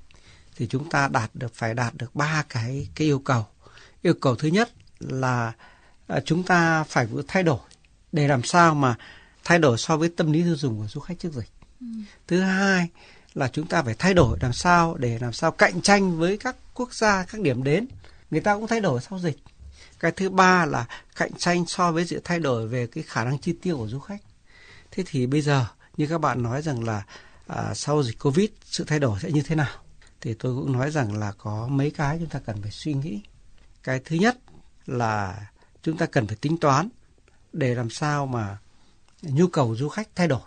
Thì 0.55 0.67
chúng 0.67 0.89
ta 0.89 1.07
đạt 1.07 1.29
được 1.33 1.55
phải 1.55 1.73
đạt 1.73 1.93
được 1.97 2.15
ba 2.15 2.43
cái 2.49 2.87
cái 2.95 3.07
yêu 3.07 3.19
cầu. 3.19 3.45
Yêu 4.01 4.13
cầu 4.13 4.35
thứ 4.35 4.47
nhất 4.47 4.69
là 4.99 5.53
à, 6.07 6.19
chúng 6.25 6.43
ta 6.43 6.83
phải 6.83 7.07
thay 7.27 7.43
đổi 7.43 7.59
để 8.11 8.27
làm 8.27 8.43
sao 8.43 8.75
mà 8.75 8.95
thay 9.43 9.59
đổi 9.59 9.77
so 9.77 9.97
với 9.97 10.09
tâm 10.09 10.31
lý 10.31 10.43
tiêu 10.43 10.55
dùng 10.55 10.77
của 10.77 10.87
du 10.87 10.99
khách 11.01 11.19
trước 11.19 11.33
dịch. 11.33 11.49
Ừ. 11.81 11.87
thứ 12.27 12.41
hai 12.41 12.87
là 13.33 13.49
chúng 13.53 13.67
ta 13.67 13.81
phải 13.81 13.95
thay 13.99 14.13
đổi 14.13 14.37
làm 14.41 14.53
sao 14.53 14.95
để 14.95 15.19
làm 15.21 15.33
sao 15.33 15.51
cạnh 15.51 15.81
tranh 15.81 16.17
với 16.17 16.37
các 16.37 16.55
quốc 16.73 16.93
gia 16.93 17.23
các 17.23 17.41
điểm 17.41 17.63
đến. 17.63 17.87
Người 18.31 18.41
ta 18.41 18.55
cũng 18.55 18.67
thay 18.67 18.81
đổi 18.81 19.01
sau 19.09 19.19
dịch. 19.19 19.37
Cái 19.99 20.11
thứ 20.11 20.29
ba 20.29 20.65
là 20.65 20.85
cạnh 21.15 21.31
tranh 21.37 21.65
so 21.65 21.91
với 21.91 22.07
sự 22.07 22.21
thay 22.23 22.39
đổi 22.39 22.67
về 22.67 22.87
cái 22.87 23.03
khả 23.07 23.23
năng 23.23 23.37
chi 23.37 23.53
tiêu 23.61 23.77
của 23.77 23.87
du 23.87 23.99
khách. 23.99 24.21
Thế 24.91 25.03
thì 25.07 25.27
bây 25.27 25.41
giờ 25.41 25.65
như 25.97 26.07
các 26.07 26.17
bạn 26.17 26.43
nói 26.43 26.61
rằng 26.61 26.83
là 26.83 27.03
à, 27.49 27.73
sau 27.73 28.03
dịch 28.03 28.19
Covid 28.19 28.49
sự 28.65 28.83
thay 28.83 28.99
đổi 28.99 29.19
sẽ 29.19 29.31
như 29.31 29.41
thế 29.41 29.55
nào? 29.55 29.75
Thì 30.21 30.33
tôi 30.33 30.55
cũng 30.55 30.71
nói 30.71 30.91
rằng 30.91 31.17
là 31.17 31.31
có 31.31 31.67
mấy 31.67 31.91
cái 31.91 32.17
chúng 32.19 32.29
ta 32.29 32.39
cần 32.39 32.61
phải 32.61 32.71
suy 32.71 32.93
nghĩ. 32.93 33.21
Cái 33.83 33.99
thứ 34.05 34.15
nhất 34.15 34.37
là 34.85 35.47
chúng 35.83 35.97
ta 35.97 36.05
cần 36.05 36.27
phải 36.27 36.35
tính 36.35 36.57
toán 36.57 36.89
để 37.53 37.75
làm 37.75 37.89
sao 37.89 38.25
mà 38.25 38.57
nhu 39.21 39.47
cầu 39.47 39.75
du 39.75 39.89
khách 39.89 40.09
thay 40.15 40.27
đổi. 40.27 40.41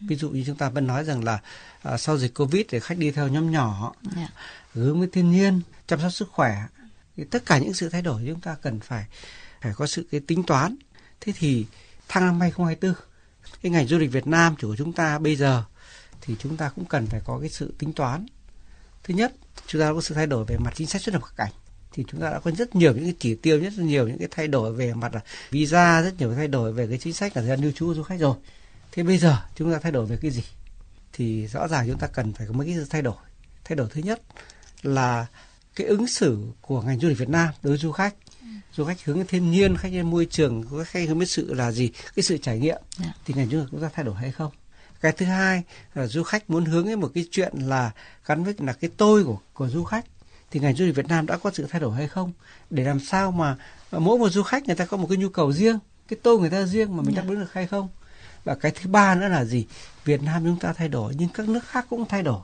Ví 0.00 0.16
dụ 0.16 0.30
như 0.30 0.44
chúng 0.46 0.56
ta 0.56 0.68
vẫn 0.68 0.86
nói 0.86 1.04
rằng 1.04 1.24
là 1.24 1.38
à, 1.82 1.96
sau 1.96 2.18
dịch 2.18 2.34
Covid 2.34 2.66
thì 2.68 2.80
khách 2.80 2.98
đi 2.98 3.10
theo 3.10 3.28
nhóm 3.28 3.50
nhỏ, 3.50 3.92
yeah. 4.16 4.30
Hướng 4.72 4.98
với 4.98 5.08
thiên 5.12 5.30
nhiên, 5.30 5.60
chăm 5.86 6.00
sóc 6.00 6.12
sức 6.12 6.28
khỏe. 6.30 6.56
Thì 7.16 7.24
tất 7.24 7.46
cả 7.46 7.58
những 7.58 7.74
sự 7.74 7.88
thay 7.88 8.02
đổi 8.02 8.24
chúng 8.28 8.40
ta 8.40 8.56
cần 8.62 8.80
phải 8.80 9.06
phải 9.60 9.72
có 9.74 9.86
sự 9.86 10.06
cái 10.10 10.20
tính 10.20 10.42
toán. 10.42 10.76
Thế 11.20 11.32
thì 11.36 11.66
tháng 12.08 12.26
năm 12.26 12.40
2024 12.40 12.94
cái 13.62 13.72
ngành 13.72 13.86
du 13.86 13.98
lịch 13.98 14.12
Việt 14.12 14.26
Nam 14.26 14.54
của 14.62 14.76
chúng 14.76 14.92
ta 14.92 15.18
bây 15.18 15.36
giờ 15.36 15.64
thì 16.26 16.36
chúng 16.38 16.56
ta 16.56 16.68
cũng 16.68 16.84
cần 16.84 17.06
phải 17.06 17.20
có 17.24 17.38
cái 17.40 17.48
sự 17.48 17.74
tính 17.78 17.92
toán. 17.92 18.26
Thứ 19.04 19.14
nhất 19.14 19.32
chúng 19.66 19.80
ta 19.80 19.92
có 19.92 20.00
sự 20.00 20.14
thay 20.14 20.26
đổi 20.26 20.44
về 20.44 20.58
mặt 20.58 20.72
chính 20.76 20.86
sách 20.86 21.02
xuất 21.02 21.12
nhập 21.12 21.22
cảnh 21.36 21.52
thì 21.92 22.04
chúng 22.10 22.20
ta 22.20 22.30
đã 22.30 22.40
có 22.40 22.50
rất 22.50 22.76
nhiều 22.76 22.92
những 22.94 23.04
cái 23.04 23.14
chỉ 23.18 23.34
tiêu 23.34 23.60
rất 23.60 23.78
nhiều 23.78 24.08
những 24.08 24.18
cái 24.18 24.28
thay 24.30 24.48
đổi 24.48 24.72
về 24.72 24.94
mặt 24.94 25.14
là 25.14 25.20
visa 25.50 26.02
rất 26.02 26.14
nhiều 26.18 26.34
thay 26.34 26.48
đổi 26.48 26.72
về 26.72 26.86
cái 26.86 26.98
chính 26.98 27.12
sách 27.12 27.36
là 27.36 27.42
thời 27.42 27.48
gian 27.48 27.60
lưu 27.60 27.72
trú 27.72 27.94
du 27.94 28.02
khách 28.02 28.20
rồi. 28.20 28.36
Thế 28.92 29.02
bây 29.02 29.18
giờ 29.18 29.36
chúng 29.54 29.72
ta 29.72 29.78
thay 29.78 29.92
đổi 29.92 30.06
về 30.06 30.18
cái 30.22 30.30
gì? 30.30 30.42
Thì 31.12 31.46
rõ 31.46 31.68
ràng 31.68 31.86
chúng 31.88 31.98
ta 31.98 32.06
cần 32.06 32.32
phải 32.32 32.46
có 32.46 32.52
mấy 32.52 32.66
cái 32.66 32.76
sự 32.76 32.86
thay 32.90 33.02
đổi. 33.02 33.16
Thay 33.64 33.76
đổi 33.76 33.88
thứ 33.90 34.00
nhất 34.00 34.22
là 34.82 35.26
cái 35.76 35.86
ứng 35.86 36.06
xử 36.06 36.38
của 36.60 36.82
ngành 36.82 37.00
du 37.00 37.08
lịch 37.08 37.18
Việt 37.18 37.28
Nam 37.28 37.48
đối 37.62 37.70
với 37.70 37.78
du 37.78 37.92
khách. 37.92 38.14
Du 38.72 38.84
khách 38.84 39.04
hướng 39.04 39.16
đến 39.16 39.26
thiên 39.26 39.50
nhiên 39.50 39.76
khách 39.76 39.92
đến 39.92 40.10
môi 40.10 40.26
trường 40.30 40.84
khách 40.86 41.08
hướng 41.08 41.18
đến 41.18 41.28
sự 41.28 41.54
là 41.54 41.72
gì? 41.72 41.90
Cái 42.16 42.22
sự 42.22 42.38
trải 42.38 42.58
nghiệm. 42.58 42.76
Yeah. 42.76 42.84
Dạ. 42.98 43.12
thì 43.24 43.34
ngành 43.34 43.48
du 43.48 43.58
lịch 43.58 43.68
chúng 43.70 43.82
ta 43.82 43.90
thay 43.94 44.04
đổi 44.04 44.14
hay 44.14 44.32
không 44.32 44.52
cái 45.00 45.12
thứ 45.12 45.26
hai 45.26 45.62
là 45.94 46.06
du 46.06 46.22
khách 46.22 46.50
muốn 46.50 46.64
hướng 46.64 46.86
đến 46.86 47.00
một 47.00 47.10
cái 47.14 47.26
chuyện 47.30 47.52
là 47.56 47.90
gắn 48.26 48.44
với 48.44 48.54
là 48.58 48.72
cái 48.72 48.90
tôi 48.96 49.24
của 49.24 49.38
của 49.54 49.68
du 49.68 49.84
khách 49.84 50.04
thì 50.50 50.60
ngành 50.60 50.74
du 50.74 50.84
lịch 50.84 50.94
Việt 50.94 51.08
Nam 51.08 51.26
đã 51.26 51.36
có 51.36 51.50
sự 51.54 51.66
thay 51.70 51.80
đổi 51.80 51.94
hay 51.96 52.08
không? 52.08 52.32
Để 52.70 52.84
làm 52.84 53.00
sao 53.00 53.30
mà 53.30 53.56
mỗi 53.92 54.18
một 54.18 54.28
du 54.28 54.42
khách 54.42 54.66
người 54.66 54.76
ta 54.76 54.84
có 54.84 54.96
một 54.96 55.06
cái 55.08 55.16
nhu 55.16 55.28
cầu 55.28 55.52
riêng 55.52 55.78
cái 56.08 56.18
tôi 56.22 56.38
người 56.38 56.50
ta 56.50 56.66
riêng 56.66 56.96
mà 56.96 57.02
mình 57.02 57.14
đáp 57.14 57.24
ứng 57.28 57.40
được 57.40 57.52
hay 57.52 57.66
không? 57.66 57.88
Và 58.44 58.54
cái 58.54 58.72
thứ 58.72 58.90
ba 58.90 59.14
nữa 59.14 59.28
là 59.28 59.44
gì? 59.44 59.66
Việt 60.04 60.22
Nam 60.22 60.44
chúng 60.44 60.58
ta 60.58 60.72
thay 60.72 60.88
đổi 60.88 61.14
nhưng 61.18 61.28
các 61.28 61.48
nước 61.48 61.64
khác 61.64 61.86
cũng 61.90 62.08
thay 62.08 62.22
đổi. 62.22 62.40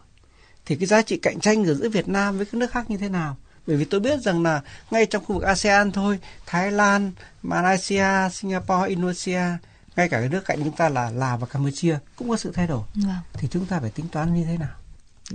Thì 0.67 0.77
cái 0.77 0.87
giá 0.87 1.03
trị 1.03 1.17
cạnh 1.17 1.41
tranh 1.41 1.65
giữa 1.65 1.89
Việt 1.89 2.09
Nam 2.09 2.37
với 2.37 2.47
các 2.47 2.55
nước 2.55 2.71
khác 2.71 2.91
như 2.91 2.97
thế 2.97 3.09
nào? 3.09 3.37
Bởi 3.67 3.77
vì 3.77 3.85
tôi 3.85 4.01
biết 4.01 4.21
rằng 4.21 4.43
là 4.43 4.61
ngay 4.91 5.07
trong 5.07 5.25
khu 5.25 5.35
vực 5.35 5.43
ASEAN 5.43 5.93
thôi 5.93 6.19
Thái 6.47 6.71
Lan 6.71 7.13
Malaysia 7.43 8.29
Singapore 8.33 8.89
Indonesia 8.89 9.43
ngay 9.97 10.09
cả 10.09 10.21
cái 10.21 10.29
nước 10.29 10.45
cạnh 10.45 10.59
chúng 10.65 10.77
ta 10.77 10.89
là 10.89 11.11
Lào 11.11 11.39
và 11.39 11.47
Campuchia 11.47 11.99
cũng 12.17 12.29
có 12.29 12.37
sự 12.37 12.53
thay 12.55 12.67
đổi 12.67 12.83
vâng. 12.95 13.17
thì 13.33 13.49
chúng 13.51 13.67
ta 13.67 13.81
phải 13.81 13.91
tính 13.91 14.07
toán 14.13 14.35
như 14.35 14.45
thế 14.45 14.59
nào 14.59 14.82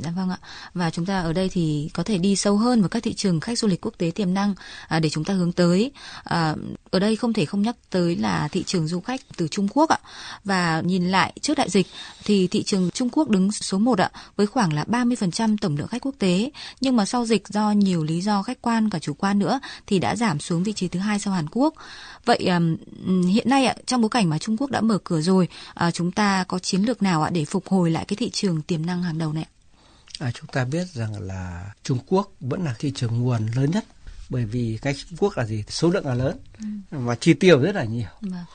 Dạ 0.04 0.12
vâng 0.12 0.30
ạ. 0.30 0.38
Và 0.74 0.90
chúng 0.90 1.06
ta 1.06 1.20
ở 1.20 1.34
đây 1.34 1.50
thì 1.50 1.90
có 1.94 2.04
thể 2.04 2.18
đi 2.18 2.36
sâu 2.36 2.58
hơn 2.58 2.82
vào 2.82 2.90
các 2.90 3.04
thị 3.04 3.14
trường 3.14 3.40
khách 3.40 3.60
du 3.60 3.68
lịch 3.68 3.86
quốc 3.86 3.94
tế 3.98 4.12
tiềm 4.16 4.34
năng 4.34 4.56
à, 4.88 5.00
để 5.00 5.10
chúng 5.10 5.24
ta 5.24 5.34
hướng 5.34 5.52
tới. 5.52 5.92
À, 6.24 6.56
ở 6.92 7.00
đây 7.00 7.16
không 7.16 7.34
thể 7.34 7.46
không 7.46 7.62
nhắc 7.62 7.76
tới 7.90 8.16
là 8.16 8.48
thị 8.48 8.64
trường 8.64 8.88
du 8.88 9.00
khách 9.00 9.22
từ 9.38 9.48
Trung 9.48 9.68
Quốc 9.74 9.90
ạ. 9.90 9.98
Và 10.44 10.82
nhìn 10.86 11.08
lại 11.08 11.34
trước 11.42 11.58
đại 11.58 11.70
dịch 11.70 11.88
thì 12.24 12.48
thị 12.48 12.64
trường 12.64 12.92
Trung 12.92 13.10
Quốc 13.10 13.30
đứng 13.30 13.52
số 13.52 13.78
1 13.78 14.00
ạ 14.00 14.10
với 14.36 14.48
khoảng 14.48 14.74
là 14.74 14.84
30% 14.88 15.58
tổng 15.62 15.78
lượng 15.78 15.88
khách 15.88 16.06
quốc 16.06 16.16
tế. 16.20 16.52
Nhưng 16.82 16.96
mà 16.96 17.06
sau 17.06 17.26
dịch 17.26 17.48
do 17.48 17.72
nhiều 17.72 18.04
lý 18.04 18.22
do 18.22 18.44
khách 18.44 18.62
quan 18.62 18.90
cả 18.90 19.00
chủ 19.00 19.14
quan 19.14 19.40
nữa 19.40 19.60
thì 19.88 20.00
đã 20.00 20.16
giảm 20.16 20.40
xuống 20.40 20.64
vị 20.64 20.74
trí 20.74 20.88
thứ 20.88 21.00
hai 21.00 21.20
sau 21.20 21.34
Hàn 21.34 21.46
Quốc. 21.52 21.74
Vậy 22.26 22.46
à, 22.48 22.60
hiện 23.30 23.50
nay 23.50 23.66
ạ 23.66 23.76
trong 23.86 24.02
bối 24.02 24.10
cảnh 24.10 24.30
mà 24.30 24.38
Trung 24.38 24.58
Quốc 24.58 24.72
đã 24.72 24.82
mở 24.82 24.98
cửa 25.04 25.22
rồi, 25.22 25.48
à, 25.74 25.92
chúng 25.92 26.12
ta 26.12 26.44
có 26.48 26.60
chiến 26.60 26.82
lược 26.82 27.02
nào 27.02 27.24
ạ 27.24 27.30
để 27.30 27.46
phục 27.46 27.68
hồi 27.68 27.92
lại 27.92 28.06
cái 28.08 28.18
thị 28.18 28.30
trường 28.30 28.62
tiềm 28.62 28.86
năng 28.86 29.04
hàng 29.04 29.18
đầu 29.18 29.34
này 29.34 29.44
ạ? 29.44 29.57
À, 30.20 30.32
chúng 30.32 30.48
ta 30.48 30.66
biết 30.66 30.88
rằng 30.88 31.22
là 31.22 31.74
Trung 31.84 32.00
Quốc 32.08 32.32
vẫn 32.40 32.64
là 32.64 32.76
thị 32.80 32.92
trường 32.96 33.20
nguồn 33.20 33.48
lớn 33.56 33.72
nhất 33.72 33.86
bởi 34.30 34.46
vì 34.46 34.80
cái 34.82 34.94
Trung 34.94 35.18
Quốc 35.18 35.38
là 35.38 35.46
gì 35.46 35.64
số 35.68 35.90
lượng 35.90 36.06
là 36.06 36.14
lớn 36.14 36.38
ừ. 36.60 36.66
và 36.92 37.16
chi 37.16 37.34
tiêu 37.34 37.60
rất 37.60 37.76
là 37.76 37.84
nhiều. 37.84 38.10
Vâng. 38.22 38.46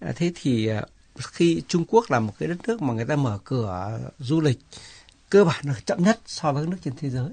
À, 0.00 0.12
thế 0.16 0.32
thì 0.34 0.66
à, 0.66 0.82
khi 1.18 1.62
Trung 1.68 1.84
Quốc 1.88 2.10
là 2.10 2.20
một 2.20 2.32
cái 2.38 2.48
đất 2.48 2.56
nước 2.66 2.82
mà 2.82 2.94
người 2.94 3.04
ta 3.04 3.16
mở 3.16 3.38
cửa 3.44 4.00
du 4.18 4.40
lịch 4.40 4.58
cơ 5.30 5.44
bản 5.44 5.64
là 5.64 5.74
chậm 5.86 6.04
nhất 6.04 6.20
so 6.26 6.52
với 6.52 6.64
các 6.64 6.70
nước 6.70 6.76
trên 6.84 6.94
thế 6.96 7.10
giới. 7.10 7.30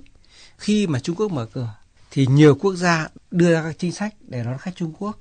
Khi 0.58 0.88
mà 0.88 1.00
Trung 1.00 1.16
Quốc 1.16 1.32
mở 1.32 1.48
cửa 1.54 1.76
thì 2.12 2.28
nhiều 2.28 2.56
quốc 2.56 2.76
gia 2.76 3.08
đưa 3.32 3.54
ra 3.54 3.64
các 3.64 3.76
chính 3.80 3.92
sách 3.92 4.16
để 4.28 4.44
đón 4.44 4.58
khách 4.58 4.76
Trung 4.76 4.94
Quốc. 5.00 5.20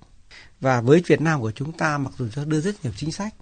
Và 0.61 0.81
với 0.81 1.03
Việt 1.07 1.21
Nam 1.21 1.41
của 1.41 1.53
chúng 1.53 1.73
ta 1.73 1.99
mặc 1.99 2.13
dù 2.19 2.29
cho 2.35 2.45
đưa 2.45 2.61
rất 2.61 2.85
nhiều 2.85 2.93
chính 2.97 3.13
sách 3.13 3.35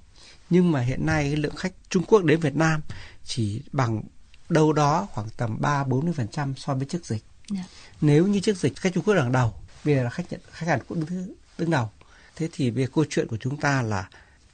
nhưng 0.51 0.73
mà 0.73 0.81
hiện 0.81 1.07
nay 1.07 1.25
cái 1.25 1.37
lượng 1.37 1.57
khách 1.57 1.73
Trung 1.89 2.05
Quốc 2.05 2.25
đến 2.25 2.41
Việt 2.41 2.57
Nam 2.57 2.81
chỉ 3.25 3.63
bằng 3.73 4.03
đâu 4.49 4.73
đó 4.73 5.09
khoảng 5.13 5.29
tầm 5.37 5.59
3-40% 5.61 6.55
so 6.57 6.75
với 6.75 6.87
trước 6.87 7.07
dịch. 7.07 7.25
Yeah. 7.55 7.67
Dạ. 7.67 7.77
Nếu 8.01 8.27
như 8.27 8.41
trước 8.41 8.57
dịch 8.57 8.77
khách 8.77 8.95
Trung 8.95 9.05
Quốc 9.05 9.15
hàng 9.15 9.33
đầu, 9.33 9.55
bây 9.85 9.95
giờ 9.95 10.03
là 10.03 10.11
khách 10.11 10.33
nhận 10.33 10.41
khách 10.53 10.67
Hàn 10.67 10.81
Quốc 10.89 10.97
đứng 10.97 11.07
thứ 11.07 11.35
đứng 11.59 11.71
đầu. 11.71 11.91
Thế 12.37 12.49
thì 12.53 12.71
về 12.71 12.87
câu 12.95 13.05
chuyện 13.11 13.27
của 13.29 13.37
chúng 13.37 13.57
ta 13.57 13.83
là 13.83 14.09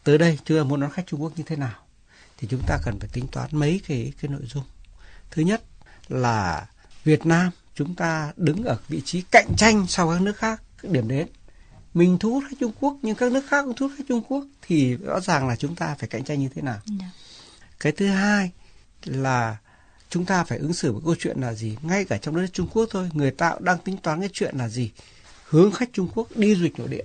tới 0.05 0.19
đây 0.19 0.39
chưa 0.45 0.65
muốn 0.65 0.81
đón 0.81 0.91
khách 0.91 1.07
Trung 1.07 1.23
Quốc 1.23 1.33
như 1.37 1.45
thế 1.47 1.57
nào 1.57 1.75
thì 2.39 2.49
chúng 2.51 2.63
ta 2.67 2.79
cần 2.85 2.99
phải 3.01 3.09
tính 3.13 3.27
toán 3.33 3.49
mấy 3.53 3.81
cái 3.89 4.13
cái 4.21 4.29
nội 4.29 4.43
dung. 4.45 4.65
Thứ 5.31 5.43
nhất 5.43 5.63
là 6.09 6.67
Việt 7.05 7.27
Nam 7.27 7.51
chúng 7.75 7.95
ta 7.95 8.33
đứng 8.37 8.65
ở 8.65 8.79
vị 8.89 9.03
trí 9.05 9.23
cạnh 9.23 9.49
tranh 9.57 9.87
so 9.87 10.07
với 10.07 10.19
các 10.19 10.23
nước 10.23 10.37
khác 10.37 10.63
các 10.83 10.93
điểm 10.93 11.09
đến 11.09 11.29
mình 11.95 12.19
thu 12.19 12.33
hút 12.33 12.45
khách 12.51 12.57
Trung 12.61 12.73
Quốc 12.81 12.97
nhưng 13.03 13.17
các 13.17 13.33
nước 13.33 13.45
khác 13.49 13.63
cũng 13.63 13.75
thu 13.77 13.89
hút 13.89 13.95
khách 13.99 14.05
Trung 14.09 14.23
Quốc 14.29 14.45
thì 14.63 14.97
rõ 14.97 15.21
ràng 15.21 15.49
là 15.49 15.57
chúng 15.57 15.75
ta 15.75 15.97
phải 15.99 16.09
cạnh 16.09 16.25
tranh 16.25 16.41
như 16.41 16.49
thế 16.55 16.63
nào. 16.63 16.79
Yeah. 16.89 17.01
Dạ. 17.01 17.07
Cái 17.81 17.93
thứ 17.93 18.07
hai 18.07 18.51
là 19.05 19.57
chúng 20.15 20.25
ta 20.25 20.45
phải 20.45 20.59
ứng 20.59 20.73
xử 20.73 20.93
với 20.93 21.03
câu 21.05 21.15
chuyện 21.19 21.41
là 21.41 21.55
gì? 21.55 21.77
Ngay 21.83 22.05
cả 22.05 22.19
trong 22.19 22.37
đất 22.37 22.47
Trung 22.53 22.69
Quốc 22.73 22.89
thôi 22.91 23.11
người 23.13 23.31
ta 23.31 23.55
đang 23.61 23.79
tính 23.79 23.97
toán 23.97 24.21
cái 24.21 24.31
chuyện 24.33 24.57
là 24.57 24.69
gì? 24.69 24.91
Hướng 25.45 25.73
khách 25.73 25.93
Trung 25.93 26.09
Quốc 26.15 26.29
đi 26.37 26.55
du 26.55 26.63
lịch 26.63 26.79
nội 26.79 26.89
địa. 26.89 27.05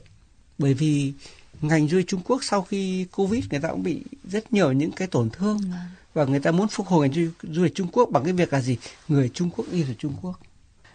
Bởi 0.57 0.73
vì 0.73 1.13
ngành 1.61 1.87
du 1.87 1.97
lịch 1.97 2.07
Trung 2.07 2.21
Quốc 2.25 2.43
sau 2.43 2.61
khi 2.61 3.05
Covid 3.11 3.45
người 3.51 3.59
ta 3.59 3.69
cũng 3.69 3.83
bị 3.83 4.03
rất 4.23 4.53
nhiều 4.53 4.71
những 4.71 4.91
cái 4.91 5.07
tổn 5.07 5.29
thương. 5.29 5.57
Vâng. 5.57 5.79
và 6.13 6.25
người 6.25 6.39
ta 6.39 6.51
muốn 6.51 6.67
phục 6.67 6.87
hồi 6.87 7.09
ngành 7.09 7.31
du 7.43 7.63
lịch 7.63 7.75
Trung 7.75 7.87
Quốc 7.91 8.09
bằng 8.11 8.23
cái 8.23 8.33
việc 8.33 8.53
là 8.53 8.61
gì? 8.61 8.77
Người 9.07 9.29
Trung 9.33 9.49
Quốc 9.55 9.65
đi 9.71 9.83
du 9.83 9.89
lịch 9.89 9.99
Trung 9.99 10.13
Quốc. 10.21 10.39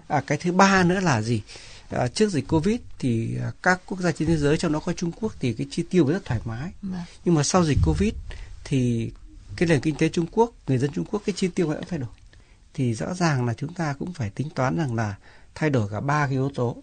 À, 0.08 0.22
cái 0.26 0.38
thứ 0.38 0.52
ba 0.52 0.82
nữa 0.84 1.00
là 1.00 1.22
gì? 1.22 1.42
À, 1.90 2.08
trước 2.08 2.30
dịch 2.30 2.48
Covid 2.48 2.80
thì 2.98 3.36
các 3.62 3.80
quốc 3.86 4.00
gia 4.00 4.12
trên 4.12 4.28
thế 4.28 4.36
giới 4.36 4.56
trong 4.56 4.72
đó 4.72 4.80
có 4.80 4.92
Trung 4.92 5.12
Quốc 5.20 5.32
thì 5.40 5.52
cái 5.52 5.66
chi 5.70 5.84
tiêu 5.90 6.06
rất 6.06 6.24
thoải 6.24 6.40
mái. 6.44 6.72
Vâng. 6.82 7.00
nhưng 7.24 7.34
mà 7.34 7.42
sau 7.42 7.64
dịch 7.64 7.78
Covid 7.84 8.12
thì 8.64 9.10
cái 9.56 9.68
nền 9.68 9.80
kinh 9.80 9.94
tế 9.94 10.08
Trung 10.08 10.26
Quốc 10.32 10.52
người 10.66 10.78
dân 10.78 10.90
Trung 10.92 11.04
Quốc 11.04 11.22
cái 11.26 11.34
chi 11.36 11.48
tiêu 11.48 11.66
cũng 11.66 11.84
phải 11.88 11.98
đổi. 11.98 12.08
Thì 12.74 12.94
rõ 12.94 13.14
ràng 13.14 13.46
là 13.46 13.54
chúng 13.54 13.74
ta 13.74 13.94
cũng 13.98 14.12
phải 14.12 14.30
tính 14.30 14.48
toán 14.54 14.76
rằng 14.76 14.94
là 14.94 15.14
thay 15.54 15.70
đổi 15.70 15.88
cả 15.90 16.00
ba 16.00 16.26
cái 16.26 16.32
yếu 16.32 16.50
tố. 16.54 16.76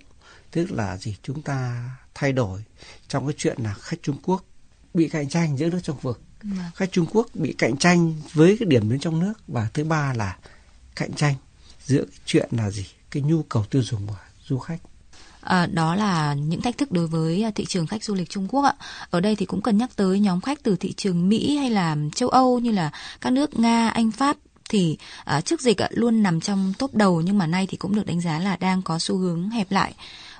Tức 0.51 0.71
là 0.71 0.97
gì? 0.97 1.15
Chúng 1.23 1.41
ta 1.41 1.89
thay 2.13 2.31
đổi 2.31 2.63
trong 3.07 3.27
cái 3.27 3.35
chuyện 3.37 3.57
là 3.63 3.73
khách 3.73 3.97
Trung 4.01 4.17
Quốc 4.23 4.43
bị 4.93 5.09
cạnh 5.09 5.29
tranh 5.29 5.57
giữa 5.57 5.69
nước 5.69 5.79
trong 5.83 5.99
vực. 5.99 6.21
Vâng. 6.43 6.59
khách 6.75 6.91
Trung 6.91 7.05
Quốc 7.11 7.27
bị 7.33 7.55
cạnh 7.57 7.77
tranh 7.77 8.21
với 8.33 8.57
cái 8.59 8.65
điểm 8.65 8.89
đến 8.89 8.99
trong 8.99 9.19
nước. 9.19 9.33
Và 9.47 9.69
thứ 9.73 9.83
ba 9.83 10.13
là 10.13 10.37
cạnh 10.95 11.13
tranh 11.13 11.35
giữa 11.85 12.05
cái 12.05 12.19
chuyện 12.25 12.49
là 12.51 12.71
gì? 12.71 12.85
Cái 13.11 13.23
nhu 13.23 13.43
cầu 13.43 13.65
tiêu 13.69 13.81
dùng 13.81 14.07
của 14.07 14.17
du 14.47 14.59
khách 14.59 14.79
À, 15.41 15.65
đó 15.65 15.95
là 15.95 16.33
những 16.33 16.61
thách 16.61 16.77
thức 16.77 16.91
đối 16.91 17.07
với 17.07 17.43
à, 17.43 17.51
thị 17.55 17.65
trường 17.65 17.87
khách 17.87 18.03
du 18.03 18.15
lịch 18.15 18.29
Trung 18.29 18.47
Quốc 18.47 18.61
ạ. 18.61 18.73
Ở 19.09 19.19
đây 19.19 19.35
thì 19.35 19.45
cũng 19.45 19.61
cần 19.61 19.77
nhắc 19.77 19.89
tới 19.95 20.19
nhóm 20.19 20.41
khách 20.41 20.63
từ 20.63 20.75
thị 20.75 20.93
trường 20.93 21.29
Mỹ 21.29 21.57
hay 21.57 21.69
là 21.69 21.95
châu 22.15 22.29
Âu 22.29 22.59
như 22.59 22.71
là 22.71 22.91
các 23.21 23.33
nước 23.33 23.59
Nga, 23.59 23.89
Anh, 23.89 24.11
Pháp 24.11 24.37
thì 24.69 24.97
à, 25.23 25.41
trước 25.41 25.61
dịch 25.61 25.81
ạ, 25.81 25.89
luôn 25.91 26.23
nằm 26.23 26.41
trong 26.41 26.73
top 26.77 26.93
đầu 26.93 27.21
nhưng 27.21 27.37
mà 27.37 27.47
nay 27.47 27.67
thì 27.69 27.77
cũng 27.77 27.95
được 27.95 28.05
đánh 28.05 28.21
giá 28.21 28.39
là 28.39 28.55
đang 28.55 28.81
có 28.81 28.99
xu 28.99 29.17
hướng 29.17 29.49
hẹp 29.49 29.71
lại. 29.71 29.93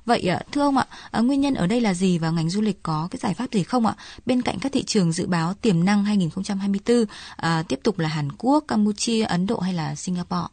Vậy 0.05 0.29
à, 0.29 0.39
thưa 0.51 0.61
ông 0.61 0.77
ạ, 0.77 0.85
à, 1.11 1.19
nguyên 1.19 1.41
nhân 1.41 1.53
ở 1.53 1.67
đây 1.67 1.81
là 1.81 1.93
gì 1.93 2.17
và 2.17 2.31
ngành 2.31 2.49
du 2.49 2.61
lịch 2.61 2.83
có 2.83 3.07
cái 3.11 3.19
giải 3.23 3.33
pháp 3.33 3.47
gì 3.51 3.63
không 3.63 3.85
ạ? 3.85 3.95
Bên 4.25 4.41
cạnh 4.41 4.59
các 4.59 4.71
thị 4.71 4.83
trường 4.83 5.11
dự 5.11 5.27
báo 5.27 5.53
tiềm 5.53 5.85
năng 5.85 6.03
2024 6.03 7.05
à, 7.35 7.63
tiếp 7.67 7.79
tục 7.83 7.99
là 7.99 8.09
Hàn 8.09 8.31
Quốc, 8.37 8.63
Campuchia, 8.67 9.23
Ấn 9.23 9.47
Độ 9.47 9.59
hay 9.59 9.73
là 9.73 9.95
Singapore? 9.95 10.47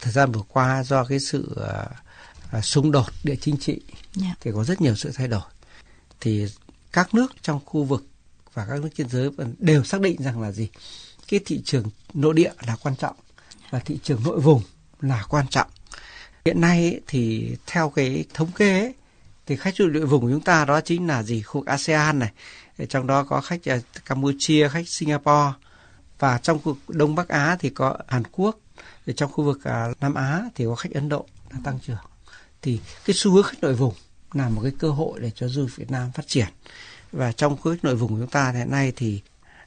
Thời 0.00 0.12
gian 0.12 0.32
vừa 0.32 0.42
qua 0.48 0.84
do 0.84 1.04
cái 1.04 1.20
sự 1.20 1.56
uh, 1.60 2.05
xung 2.62 2.92
đột 2.92 3.06
địa 3.24 3.36
chính 3.40 3.56
trị 3.56 3.72
yeah. 3.72 3.82
Dạ. 4.14 4.34
thì 4.40 4.50
có 4.54 4.64
rất 4.64 4.80
nhiều 4.80 4.94
sự 4.94 5.12
thay 5.14 5.28
đổi. 5.28 5.42
Thì 6.20 6.46
các 6.92 7.14
nước 7.14 7.32
trong 7.42 7.60
khu 7.64 7.84
vực 7.84 8.06
và 8.54 8.66
các 8.66 8.82
nước 8.82 8.88
trên 8.96 9.08
giới 9.08 9.30
đều 9.58 9.84
xác 9.84 10.00
định 10.00 10.22
rằng 10.22 10.40
là 10.40 10.52
gì? 10.52 10.68
Cái 11.28 11.40
thị 11.44 11.62
trường 11.64 11.84
nội 12.14 12.34
địa 12.34 12.52
là 12.66 12.76
quan 12.82 12.96
trọng 12.96 13.16
và 13.70 13.78
thị 13.78 13.98
trường 14.02 14.22
nội 14.24 14.40
vùng 14.40 14.62
là 15.00 15.24
quan 15.28 15.46
trọng 15.48 15.68
Hiện 16.46 16.60
nay 16.60 17.00
thì 17.06 17.56
theo 17.66 17.90
cái 17.90 18.24
thống 18.34 18.50
kê 18.56 18.80
ấy, 18.80 18.94
thì 19.46 19.56
khách 19.56 19.76
du 19.76 19.86
lịch 19.86 20.08
vùng 20.08 20.20
của 20.20 20.30
chúng 20.30 20.40
ta 20.40 20.64
đó 20.64 20.80
chính 20.80 21.06
là 21.06 21.22
gì 21.22 21.42
khu 21.42 21.62
ASEAN 21.66 22.18
này, 22.18 22.32
trong 22.88 23.06
đó 23.06 23.24
có 23.24 23.40
khách 23.40 23.68
à, 23.68 23.78
Campuchia, 24.06 24.68
khách 24.68 24.88
Singapore 24.88 25.52
và 26.18 26.38
trong 26.38 26.58
khu 26.62 26.76
Đông 26.88 27.14
Bắc 27.14 27.28
Á 27.28 27.56
thì 27.60 27.70
có 27.70 27.96
Hàn 28.08 28.22
Quốc, 28.32 28.58
trong 29.16 29.32
khu 29.32 29.44
vực 29.44 29.64
à, 29.64 29.88
Nam 30.00 30.14
Á 30.14 30.42
thì 30.54 30.64
có 30.64 30.74
khách 30.74 30.92
Ấn 30.94 31.08
Độ 31.08 31.26
đang 31.52 31.62
tăng 31.62 31.78
trưởng. 31.86 31.96
Thì 32.62 32.80
cái 33.04 33.14
xu 33.16 33.32
hướng 33.32 33.42
khách 33.42 33.62
nội 33.62 33.74
vùng 33.74 33.94
là 34.32 34.48
một 34.48 34.60
cái 34.62 34.72
cơ 34.78 34.90
hội 34.90 35.20
để 35.20 35.30
cho 35.34 35.48
du 35.48 35.62
lịch 35.62 35.76
Việt 35.76 35.90
Nam 35.90 36.12
phát 36.14 36.28
triển. 36.28 36.46
Và 37.12 37.32
trong 37.32 37.56
khối 37.56 37.78
nội 37.82 37.96
vùng 37.96 38.10
của 38.10 38.18
chúng 38.20 38.30
ta 38.30 38.52
hiện 38.52 38.70
nay 38.70 38.92
thì 38.96 39.20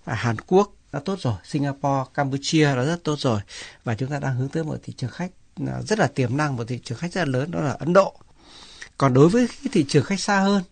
à, 0.06 0.16
Hàn 0.16 0.36
Quốc 0.48 0.74
đã 0.92 1.00
tốt 1.00 1.20
rồi, 1.22 1.36
Singapore, 1.44 2.10
Campuchia 2.14 2.76
đã 2.76 2.84
rất 2.84 3.04
tốt 3.04 3.20
rồi 3.20 3.42
và 3.84 3.96
chúng 3.96 4.10
ta 4.10 4.20
đang 4.20 4.36
hướng 4.36 4.50
tới 4.50 4.64
một 4.64 4.78
thị 4.84 4.94
trường 4.98 5.10
khách 5.10 5.32
à, 5.68 5.82
rất 5.82 6.00
là 6.00 6.08
tiềm 6.08 6.38
năng 6.38 6.56
một 6.56 6.64
thị 6.68 6.80
trường 6.84 6.98
khách 6.98 7.14
rất 7.14 7.28
là 7.28 7.32
lớn 7.32 7.52
đó 7.52 7.60
là 7.60 7.72
Ấn 7.72 7.94
Độ. 7.94 8.16
Còn 8.98 9.14
đối 9.14 9.30
với 9.30 9.48
cái 9.48 9.70
thị 9.72 9.86
trường 9.88 10.06
khách 10.06 10.20
xa 10.20 10.40
hơn 10.40 10.64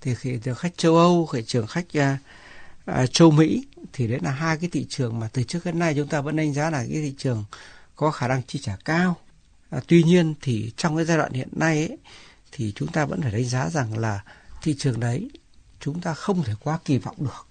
thì 0.00 0.14
thị 0.20 0.38
trường 0.44 0.54
khách 0.54 0.76
châu 0.76 0.96
Âu, 0.96 1.28
thị 1.32 1.42
trường 1.46 1.66
khách 1.66 1.86
uh, 1.98 2.04
uh, 3.02 3.12
châu 3.12 3.30
Mỹ 3.30 3.66
thì 3.92 4.06
đấy 4.06 4.18
là 4.22 4.30
hai 4.30 4.56
cái 4.56 4.70
thị 4.72 4.86
trường 4.88 5.20
mà 5.20 5.28
từ 5.32 5.42
trước 5.42 5.58
đến 5.64 5.78
nay 5.78 5.94
chúng 5.96 6.08
ta 6.08 6.20
vẫn 6.20 6.36
đánh 6.36 6.54
giá 6.54 6.70
là 6.70 6.78
cái 6.78 7.02
thị 7.02 7.14
trường 7.18 7.44
có 7.96 8.10
khả 8.10 8.28
năng 8.28 8.42
chi 8.42 8.58
trả 8.62 8.76
cao. 8.84 9.16
À, 9.72 9.80
tuy 9.86 10.02
nhiên 10.02 10.34
thì 10.42 10.72
trong 10.76 10.96
cái 10.96 11.04
giai 11.04 11.16
đoạn 11.16 11.32
hiện 11.32 11.48
nay 11.52 11.88
ấy, 11.88 11.98
thì 12.52 12.72
chúng 12.76 12.92
ta 12.92 13.04
vẫn 13.04 13.22
phải 13.22 13.32
đánh 13.32 13.44
giá 13.44 13.70
rằng 13.70 13.98
là 13.98 14.24
thị 14.62 14.74
trường 14.78 15.00
đấy 15.00 15.30
chúng 15.80 16.00
ta 16.00 16.14
không 16.14 16.44
thể 16.44 16.52
quá 16.60 16.78
kỳ 16.84 16.98
vọng 16.98 17.16
được. 17.18 17.46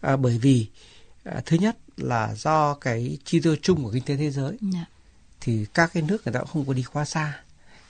À, 0.00 0.16
bởi 0.16 0.38
vì 0.38 0.66
à, 1.24 1.42
thứ 1.46 1.56
nhất 1.56 1.76
là 1.96 2.34
do 2.34 2.74
cái 2.74 3.18
chi 3.24 3.40
tiêu 3.40 3.56
chung 3.62 3.84
của 3.84 3.90
kinh 3.90 4.04
tế 4.04 4.16
thế 4.16 4.30
giới. 4.30 4.48
Yeah 4.48 4.72
dạ 4.72 4.86
thì 5.46 5.66
các 5.74 5.90
cái 5.94 6.02
nước 6.02 6.22
người 6.24 6.32
ta 6.32 6.40
cũng 6.40 6.48
không 6.48 6.64
có 6.66 6.72
đi 6.72 6.84
quá 6.92 7.04
xa 7.04 7.40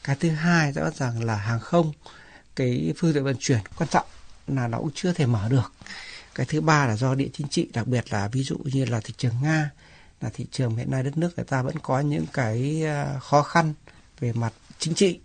cái 0.04 0.16
thứ 0.20 0.30
hai 0.30 0.72
rõ 0.72 0.90
ràng 0.90 1.24
là 1.24 1.36
hàng 1.36 1.60
không 1.60 1.92
cái 2.56 2.94
phương 2.96 3.14
tiện 3.14 3.24
vận 3.24 3.36
chuyển 3.40 3.60
quan 3.78 3.88
trọng 3.88 4.06
là 4.46 4.68
nó 4.68 4.78
cũng 4.78 4.90
chưa 4.94 5.12
thể 5.12 5.26
mở 5.26 5.48
được 5.48 5.72
cái 6.34 6.46
thứ 6.46 6.60
ba 6.60 6.86
là 6.86 6.96
do 6.96 7.14
địa 7.14 7.28
chính 7.32 7.48
trị 7.48 7.68
đặc 7.72 7.86
biệt 7.86 8.12
là 8.12 8.28
ví 8.28 8.42
dụ 8.42 8.56
như 8.64 8.84
là 8.84 9.00
thị 9.04 9.14
trường 9.16 9.34
nga 9.42 9.70
là 10.20 10.30
thị 10.34 10.46
trường 10.50 10.76
hiện 10.76 10.90
nay 10.90 11.02
đất 11.02 11.18
nước 11.18 11.32
người 11.36 11.44
ta 11.44 11.62
vẫn 11.62 11.78
có 11.78 12.00
những 12.00 12.26
cái 12.32 12.84
à, 12.84 13.18
khó 13.18 13.42
khăn 13.42 13.74
về 14.20 14.32
mặt 14.32 14.52
chính 14.78 14.94
trị, 14.94 15.20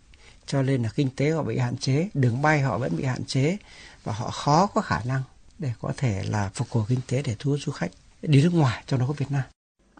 cho 0.45 0.61
nên 0.61 0.83
là 0.83 0.89
kinh 0.95 1.09
tế 1.15 1.29
họ 1.31 1.43
bị 1.43 1.57
hạn 1.57 1.77
chế, 1.77 2.09
đường 2.13 2.41
bay 2.41 2.61
họ 2.61 2.77
vẫn 2.77 2.97
bị 2.97 3.03
hạn 3.03 3.25
chế 3.25 3.57
và 4.03 4.13
họ 4.13 4.29
khó 4.29 4.67
có 4.67 4.81
khả 4.81 5.01
năng 5.03 5.21
để 5.59 5.73
có 5.81 5.93
thể 5.97 6.23
là 6.23 6.49
phục 6.53 6.69
hồi 6.69 6.85
kinh 6.87 7.01
tế 7.07 7.21
để 7.21 7.35
thu 7.39 7.51
hút 7.51 7.59
du 7.63 7.71
khách 7.71 7.91
đi 8.21 8.43
nước 8.43 8.53
ngoài 8.53 8.83
trong 8.87 8.99
đó 8.99 9.05
có 9.07 9.13
Việt 9.13 9.31
Nam. 9.31 9.43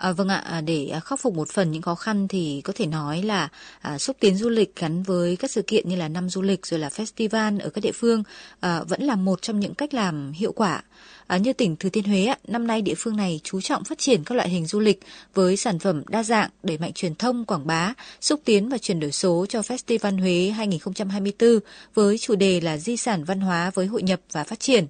À, 0.02 0.12
vâng 0.12 0.28
ạ, 0.28 0.36
à, 0.46 0.62
để 0.62 0.88
à, 0.88 1.00
khắc 1.00 1.20
phục 1.20 1.34
một 1.34 1.50
phần 1.50 1.72
những 1.72 1.82
khó 1.82 1.96
khăn 1.96 2.28
thì 2.28 2.62
có 2.64 2.74
thể 2.76 2.86
nói 2.86 3.22
là 3.22 3.50
à, 3.82 3.98
xúc 3.98 4.18
tiến 4.20 4.38
du 4.38 4.50
lịch 4.50 4.76
gắn 4.76 5.04
với 5.04 5.36
các 5.36 5.52
sự 5.52 5.62
kiện 5.62 5.90
như 5.90 5.96
là 5.96 6.08
năm 6.08 6.30
du 6.30 6.42
lịch 6.42 6.66
rồi 6.66 6.80
là 6.80 6.90
festival 6.90 7.60
ở 7.60 7.70
các 7.70 7.82
địa 7.82 7.92
phương 7.92 8.24
à, 8.60 8.84
vẫn 8.84 9.04
là 9.04 9.16
một 9.16 9.42
trong 9.42 9.60
những 9.60 9.74
cách 9.74 9.94
làm 9.94 10.32
hiệu 10.32 10.52
quả. 10.52 10.84
À, 11.28 11.38
như 11.38 11.54
tỉnh 11.54 11.76
Thừa 11.76 11.90
Thiên 11.90 12.04
Huế, 12.04 12.34
năm 12.48 12.68
nay 12.68 12.82
địa 12.82 12.94
phương 12.98 13.18
này 13.18 13.40
chú 13.44 13.62
trọng 13.62 13.84
phát 13.84 13.98
triển 13.98 14.24
các 14.24 14.36
loại 14.36 14.50
hình 14.50 14.66
du 14.66 14.80
lịch 14.80 15.02
với 15.34 15.58
sản 15.58 15.80
phẩm 15.80 16.04
đa 16.08 16.24
dạng, 16.24 16.50
đẩy 16.64 16.78
mạnh 16.78 16.94
truyền 16.94 17.16
thông, 17.16 17.46
quảng 17.46 17.68
bá, 17.68 17.94
xúc 18.22 18.42
tiến 18.46 18.70
và 18.70 18.78
chuyển 18.78 19.00
đổi 19.00 19.12
số 19.12 19.46
cho 19.50 19.60
Festival 19.60 20.20
Huế 20.20 20.50
2024 20.50 21.60
với 21.94 22.18
chủ 22.18 22.36
đề 22.36 22.62
là 22.62 22.78
di 22.78 22.98
sản 22.98 23.24
văn 23.24 23.42
hóa 23.42 23.72
với 23.74 23.86
hội 23.86 24.04
nhập 24.04 24.20
và 24.32 24.44
phát 24.44 24.60
triển. 24.60 24.88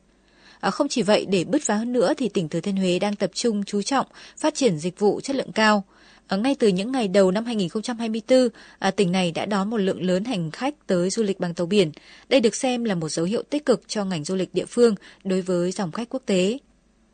À, 0.62 0.72
không 0.72 0.88
chỉ 0.88 1.02
vậy, 1.02 1.26
để 1.26 1.44
bứt 1.44 1.62
phá 1.64 1.76
hơn 1.76 1.94
nữa 1.94 2.14
thì 2.18 2.30
tỉnh 2.30 2.50
Thừa 2.50 2.60
Thiên 2.60 2.78
Huế 2.78 3.00
đang 3.00 3.16
tập 3.16 3.32
trung 3.34 3.64
chú 3.64 3.82
trọng 3.82 4.08
phát 4.38 4.56
triển 4.56 4.78
dịch 4.78 5.00
vụ 5.00 5.22
chất 5.22 5.36
lượng 5.36 5.52
cao. 5.52 5.84
À, 6.28 6.38
ngay 6.38 6.56
từ 6.60 6.68
những 6.68 6.92
ngày 6.92 7.08
đầu 7.08 7.32
năm 7.32 7.46
2024, 7.46 8.50
à, 8.80 8.92
tỉnh 8.92 9.12
này 9.12 9.32
đã 9.32 9.46
đón 9.46 9.70
một 9.70 9.78
lượng 9.78 10.02
lớn 10.02 10.24
hành 10.24 10.52
khách 10.52 10.88
tới 10.88 11.10
du 11.10 11.24
lịch 11.24 11.40
bằng 11.40 11.54
tàu 11.54 11.68
biển. 11.68 11.92
Đây 12.30 12.40
được 12.40 12.56
xem 12.56 12.84
là 12.84 12.96
một 12.96 13.10
dấu 13.10 13.26
hiệu 13.26 13.44
tích 13.50 13.66
cực 13.66 13.82
cho 13.88 14.06
ngành 14.06 14.24
du 14.24 14.36
lịch 14.36 14.54
địa 14.54 14.66
phương 14.66 14.96
đối 15.24 15.42
với 15.42 15.72
dòng 15.72 15.92
khách 15.92 16.10
quốc 16.10 16.22
tế. 16.26 16.58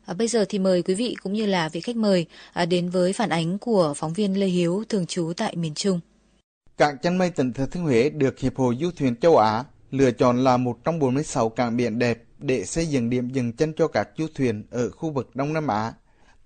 À, 0.04 0.14
bây 0.14 0.28
giờ 0.28 0.44
thì 0.48 0.58
mời 0.58 0.82
quý 0.82 0.94
vị 0.94 1.16
cũng 1.22 1.32
như 1.32 1.46
là 1.46 1.68
vị 1.68 1.80
khách 1.80 1.96
mời 1.96 2.26
à, 2.52 2.64
đến 2.64 2.90
với 2.90 3.12
phản 3.12 3.28
ánh 3.30 3.58
của 3.58 3.94
phóng 3.96 4.12
viên 4.12 4.40
Lê 4.40 4.46
Hiếu 4.46 4.84
thường 4.88 5.06
trú 5.06 5.32
tại 5.36 5.56
miền 5.56 5.74
Trung. 5.74 6.00
Cảng 6.78 6.98
chân 7.02 7.18
mây 7.18 7.30
tỉnh 7.30 7.52
Thừa 7.52 7.66
Thiên 7.66 7.82
Huế 7.82 8.10
được 8.10 8.38
Hiệp 8.38 8.56
hội 8.56 8.76
Du 8.80 8.90
thuyền 8.96 9.16
châu 9.16 9.36
Á 9.36 9.64
lựa 9.90 10.10
chọn 10.10 10.44
là 10.44 10.56
một 10.56 10.84
trong 10.84 10.98
46 10.98 11.48
cảng 11.48 11.76
biển 11.76 11.98
đẹp 11.98 12.27
để 12.38 12.64
xây 12.64 12.86
dựng 12.86 13.10
điểm 13.10 13.30
dừng 13.30 13.52
chân 13.52 13.72
cho 13.76 13.88
các 13.88 14.08
du 14.18 14.26
thuyền 14.34 14.66
ở 14.70 14.90
khu 14.90 15.10
vực 15.10 15.36
Đông 15.36 15.52
Nam 15.52 15.66
Á. 15.66 15.92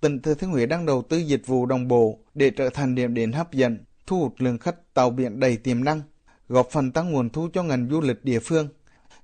Tỉnh 0.01 0.23
Thừa 0.23 0.35
Thiên 0.35 0.51
Huế 0.51 0.67
đang 0.67 0.87
đầu 0.87 1.03
tư 1.03 1.19
dịch 1.19 1.47
vụ 1.47 1.67
đồng 1.67 1.89
bộ 1.89 2.19
để 2.35 2.51
trở 2.51 2.71
thành 2.71 2.95
điểm 2.95 3.15
đến 3.15 3.33
hấp 3.33 3.53
dẫn, 3.53 3.79
thu 4.07 4.21
hút 4.21 4.35
lượng 4.39 4.59
khách 4.59 4.95
tàu 4.95 5.11
biển 5.11 5.41
đầy 5.41 5.57
tiềm 5.57 5.85
năng, 5.85 6.03
góp 6.49 6.69
phần 6.71 6.93
tăng 6.93 7.13
nguồn 7.13 7.31
thu 7.31 7.49
cho 7.53 7.63
ngành 7.63 7.89
du 7.91 8.01
lịch 8.01 8.25
địa 8.25 8.39
phương. 8.39 8.69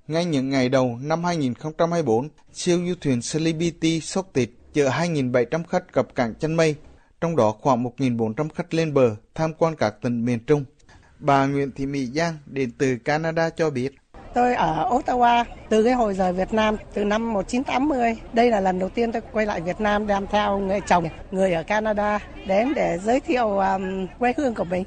Ngay 0.07 0.25
những 0.25 0.49
ngày 0.49 0.69
đầu 0.69 0.99
năm 1.01 1.23
2024, 1.23 2.29
siêu 2.53 2.87
du 2.87 2.93
thuyền 3.01 3.19
Celebrity 3.33 3.99
sốc 3.99 4.29
tịt 4.33 4.49
chở 4.73 4.89
2.700 4.89 5.63
khách 5.63 5.93
cập 5.93 6.15
cảng 6.15 6.33
chân 6.35 6.55
mây, 6.55 6.75
trong 7.21 7.35
đó 7.35 7.51
khoảng 7.61 7.83
1.400 7.83 8.49
khách 8.55 8.73
lên 8.73 8.93
bờ 8.93 9.15
tham 9.35 9.53
quan 9.53 9.75
các 9.75 9.95
tỉnh 10.01 10.25
miền 10.25 10.39
Trung. 10.47 10.65
Bà 11.19 11.45
Nguyễn 11.45 11.71
Thị 11.71 11.85
Mỹ 11.85 12.05
Giang 12.05 12.37
đến 12.45 12.71
từ 12.77 12.97
Canada 12.97 13.49
cho 13.49 13.69
biết 13.69 13.91
Tôi 14.33 14.55
ở 14.55 14.89
Ottawa 14.89 15.45
từ 15.69 15.83
cái 15.83 15.93
hồi 15.93 16.13
rời 16.13 16.33
Việt 16.33 16.53
Nam 16.53 16.75
từ 16.93 17.03
năm 17.03 17.33
1980. 17.33 18.15
Đây 18.33 18.49
là 18.49 18.59
lần 18.59 18.79
đầu 18.79 18.89
tiên 18.89 19.11
tôi 19.11 19.21
quay 19.31 19.45
lại 19.45 19.61
Việt 19.61 19.81
Nam 19.81 20.07
đem 20.07 20.27
theo 20.27 20.59
người 20.59 20.79
chồng, 20.87 21.05
người 21.31 21.53
ở 21.53 21.63
Canada 21.63 22.19
đến 22.47 22.73
để 22.75 22.97
giới 23.03 23.19
thiệu 23.19 23.47
um, 23.47 24.07
quê 24.19 24.33
hương 24.37 24.55
của 24.55 24.63
mình. 24.63 24.83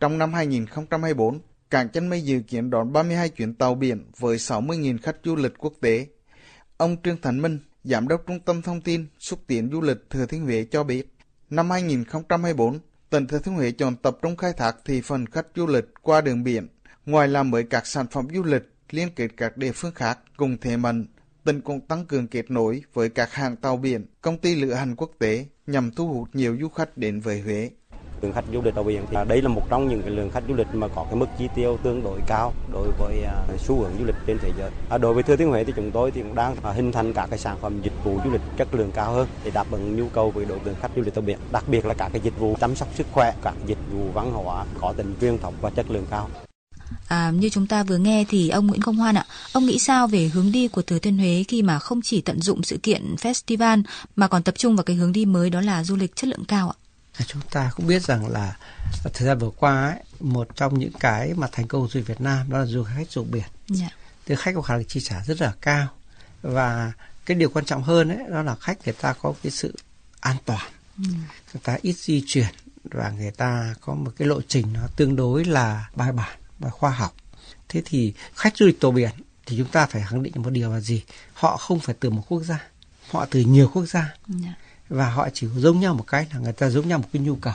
Trong 0.00 0.18
năm 0.18 0.32
2024, 0.32 1.40
cảng 1.70 1.88
chân 1.88 2.08
mây 2.08 2.22
dự 2.22 2.40
kiến 2.48 2.70
đón 2.70 2.92
32 2.92 3.28
chuyến 3.28 3.54
tàu 3.54 3.74
biển 3.74 4.10
với 4.18 4.36
60.000 4.36 4.98
khách 5.02 5.16
du 5.24 5.36
lịch 5.36 5.52
quốc 5.58 5.72
tế. 5.80 6.06
Ông 6.76 6.96
Trương 7.04 7.20
Thành 7.22 7.42
Minh, 7.42 7.58
Giám 7.84 8.08
đốc 8.08 8.22
Trung 8.26 8.40
tâm 8.40 8.62
Thông 8.62 8.80
tin 8.80 9.06
Xúc 9.18 9.38
tiến 9.46 9.70
Du 9.72 9.80
lịch 9.80 10.10
Thừa 10.10 10.26
Thiên 10.26 10.44
Huế 10.44 10.66
cho 10.70 10.84
biết, 10.84 11.14
năm 11.50 11.70
2024, 11.70 12.78
tỉnh 13.10 13.26
Thừa 13.26 13.38
Thiên 13.38 13.54
Huế 13.54 13.70
chọn 13.70 13.96
tập 13.96 14.18
trung 14.22 14.36
khai 14.36 14.52
thác 14.52 14.76
thị 14.84 15.00
phần 15.04 15.26
khách 15.26 15.46
du 15.56 15.66
lịch 15.66 15.84
qua 16.02 16.20
đường 16.20 16.44
biển, 16.44 16.68
ngoài 17.06 17.28
làm 17.28 17.50
mới 17.50 17.64
các 17.64 17.86
sản 17.86 18.06
phẩm 18.10 18.28
du 18.34 18.42
lịch 18.42 18.71
liên 18.94 19.08
kết 19.16 19.28
các 19.36 19.56
địa 19.56 19.72
phương 19.72 19.92
khác 19.94 20.18
cùng 20.36 20.56
thế 20.60 20.76
mạnh, 20.76 21.06
tỉnh 21.44 21.60
cũng 21.60 21.80
tăng 21.80 22.06
cường 22.06 22.26
kết 22.26 22.50
nối 22.50 22.82
với 22.94 23.08
các 23.08 23.32
hãng 23.32 23.56
tàu 23.56 23.76
biển, 23.76 24.06
công 24.20 24.38
ty 24.38 24.54
lữ 24.54 24.72
hành 24.72 24.96
quốc 24.96 25.10
tế 25.18 25.46
nhằm 25.66 25.90
thu 25.90 26.08
hút 26.08 26.28
nhiều 26.32 26.56
du 26.60 26.68
khách 26.68 26.96
đến 26.96 27.20
với 27.20 27.40
Huế. 27.40 27.70
Lượng 28.22 28.32
khách 28.32 28.44
du 28.52 28.62
lịch 28.62 28.74
tàu 28.74 28.84
biển 28.84 29.04
thì 29.10 29.16
đây 29.28 29.42
là 29.42 29.48
một 29.48 29.62
trong 29.70 29.88
những 29.88 30.02
cái 30.02 30.10
lượng 30.10 30.30
khách 30.30 30.42
du 30.48 30.54
lịch 30.54 30.66
mà 30.72 30.88
có 30.88 31.04
cái 31.04 31.14
mức 31.14 31.26
chi 31.38 31.48
tiêu 31.54 31.78
tương 31.82 32.02
đối 32.02 32.20
cao 32.26 32.52
đối 32.72 32.88
với 32.98 33.22
à, 33.22 33.46
xu 33.58 33.80
hướng 33.80 33.92
du 33.98 34.04
lịch 34.04 34.14
trên 34.26 34.38
thế 34.38 34.52
giới. 34.58 34.70
À, 34.90 34.98
đối 34.98 35.14
với 35.14 35.22
Thừa 35.22 35.36
Thiên 35.36 35.48
Huế 35.48 35.64
thì 35.64 35.72
chúng 35.76 35.90
tôi 35.90 36.10
thì 36.10 36.22
cũng 36.22 36.34
đang 36.34 36.56
à, 36.62 36.72
hình 36.72 36.92
thành 36.92 37.12
các 37.12 37.26
cái 37.30 37.38
sản 37.38 37.58
phẩm 37.60 37.80
dịch 37.82 38.04
vụ 38.04 38.20
du 38.24 38.30
lịch 38.30 38.40
chất 38.56 38.74
lượng 38.74 38.90
cao 38.94 39.12
hơn 39.12 39.28
để 39.44 39.50
đáp 39.54 39.66
ứng 39.70 39.96
nhu 39.96 40.08
cầu 40.08 40.30
với 40.30 40.44
đối 40.44 40.58
tượng 40.58 40.74
khách 40.80 40.90
du 40.96 41.02
lịch 41.02 41.14
tàu 41.14 41.22
biển, 41.22 41.38
đặc 41.52 41.64
biệt 41.68 41.86
là 41.86 41.94
các 41.94 42.08
cái 42.12 42.20
dịch 42.24 42.38
vụ 42.38 42.56
chăm 42.60 42.74
sóc 42.74 42.88
sức 42.94 43.06
khỏe, 43.12 43.34
các 43.42 43.54
dịch 43.66 43.78
vụ 43.92 44.10
văn 44.14 44.32
hóa 44.32 44.64
có 44.80 44.94
tính 44.96 45.14
truyền 45.20 45.38
thống 45.38 45.54
và 45.60 45.70
chất 45.70 45.90
lượng 45.90 46.06
cao. 46.10 46.28
À, 47.08 47.30
như 47.30 47.48
chúng 47.48 47.66
ta 47.66 47.82
vừa 47.82 47.98
nghe 47.98 48.24
thì 48.28 48.48
ông 48.48 48.66
Nguyễn 48.66 48.82
Công 48.82 48.96
Hoan 48.96 49.14
ạ, 49.14 49.26
ông 49.52 49.66
nghĩ 49.66 49.78
sao 49.78 50.06
về 50.06 50.28
hướng 50.28 50.52
đi 50.52 50.68
của 50.68 50.82
Thừa 50.82 50.98
Thiên 50.98 51.18
Huế 51.18 51.44
khi 51.48 51.62
mà 51.62 51.78
không 51.78 52.02
chỉ 52.02 52.20
tận 52.20 52.40
dụng 52.40 52.62
sự 52.62 52.78
kiện 52.82 53.14
festival 53.14 53.82
mà 54.16 54.28
còn 54.28 54.42
tập 54.42 54.54
trung 54.58 54.76
vào 54.76 54.84
cái 54.84 54.96
hướng 54.96 55.12
đi 55.12 55.24
mới 55.24 55.50
đó 55.50 55.60
là 55.60 55.84
du 55.84 55.96
lịch 55.96 56.16
chất 56.16 56.28
lượng 56.28 56.44
cao 56.44 56.70
ạ? 56.70 56.76
Chúng 57.26 57.42
ta 57.50 57.70
cũng 57.76 57.86
biết 57.86 58.02
rằng 58.02 58.28
là 58.28 58.56
thời 59.14 59.26
gian 59.26 59.38
vừa 59.38 59.50
qua 59.50 59.88
ấy, 59.88 60.04
một 60.20 60.48
trong 60.56 60.78
những 60.78 60.92
cái 61.00 61.34
mà 61.34 61.48
thành 61.52 61.68
công 61.68 61.88
du 61.88 61.98
lịch 61.98 62.06
Việt 62.06 62.20
Nam 62.20 62.50
đó 62.50 62.58
là 62.58 62.66
du 62.66 62.84
khách 62.84 63.10
du 63.10 63.24
biển. 63.24 63.44
Yeah. 63.80 63.92
Thì 64.26 64.34
khách 64.38 64.54
có 64.54 64.62
khả 64.62 64.74
năng 64.74 64.84
chi 64.84 65.00
trả 65.00 65.24
rất 65.24 65.40
là 65.40 65.52
cao 65.60 65.86
và 66.42 66.92
cái 67.26 67.34
điều 67.34 67.48
quan 67.48 67.64
trọng 67.64 67.82
hơn 67.82 68.08
ấy 68.08 68.18
đó 68.30 68.42
là 68.42 68.54
khách 68.54 68.78
người 68.84 68.94
ta 69.00 69.12
có 69.12 69.34
cái 69.42 69.50
sự 69.52 69.74
an 70.20 70.36
toàn, 70.44 70.72
ừ. 70.98 71.04
người 71.54 71.60
ta 71.62 71.78
ít 71.82 71.92
di 71.92 72.24
chuyển 72.26 72.54
và 72.84 73.10
người 73.10 73.30
ta 73.30 73.74
có 73.80 73.94
một 73.94 74.10
cái 74.18 74.28
lộ 74.28 74.40
trình 74.48 74.66
nó 74.72 74.80
tương 74.96 75.16
đối 75.16 75.44
là 75.44 75.90
bài 75.94 76.12
bản 76.12 76.38
và 76.62 76.70
khoa 76.70 76.90
học. 76.90 77.14
Thế 77.68 77.82
thì 77.84 78.12
khách 78.34 78.56
du 78.56 78.66
lịch 78.66 78.80
tàu 78.80 78.90
biển 78.90 79.10
thì 79.46 79.58
chúng 79.58 79.68
ta 79.68 79.86
phải 79.86 80.02
khẳng 80.08 80.22
định 80.22 80.32
một 80.36 80.50
điều 80.50 80.72
là 80.72 80.80
gì? 80.80 81.02
Họ 81.34 81.56
không 81.56 81.80
phải 81.80 81.94
từ 82.00 82.10
một 82.10 82.22
quốc 82.28 82.42
gia, 82.42 82.66
họ 83.10 83.26
từ 83.30 83.40
nhiều 83.40 83.70
quốc 83.74 83.86
gia. 83.86 84.14
Yeah 84.44 84.56
và 84.92 85.10
họ 85.10 85.28
chỉ 85.32 85.46
giống 85.56 85.80
nhau 85.80 85.94
một 85.94 86.04
cái 86.06 86.26
là 86.32 86.38
người 86.38 86.52
ta 86.52 86.70
giống 86.70 86.88
nhau 86.88 86.98
một 86.98 87.08
cái 87.12 87.22
nhu 87.22 87.36
cầu 87.36 87.54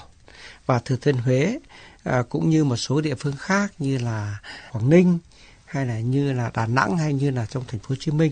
và 0.66 0.80
thừa 0.80 0.96
thiên 0.96 1.18
huế 1.18 1.60
à, 2.04 2.24
cũng 2.30 2.50
như 2.50 2.64
một 2.64 2.76
số 2.76 3.02
địa 3.02 3.16
phương 3.16 3.36
khác 3.38 3.74
như 3.80 3.98
là 3.98 4.40
quảng 4.72 4.90
ninh 4.90 5.20
hay 5.66 5.86
là 5.86 6.00
như 6.00 6.34
là 6.34 6.52
đà 6.54 6.66
nẵng 6.66 6.98
hay 6.98 7.14
như 7.14 7.32
là 7.32 7.46
trong 7.46 7.64
thành 7.68 7.80
phố 7.80 7.86
hồ 7.90 7.96
chí 8.00 8.12
minh 8.12 8.32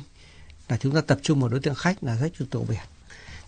là 0.69 0.77
chúng 0.77 0.95
ta 0.95 1.01
tập 1.01 1.19
trung 1.21 1.39
một 1.39 1.47
đối 1.47 1.59
tượng 1.59 1.75
khách 1.75 2.03
là 2.03 2.17
khách 2.21 2.31
du 2.39 2.45
tổ 2.45 2.59
biển 2.69 2.79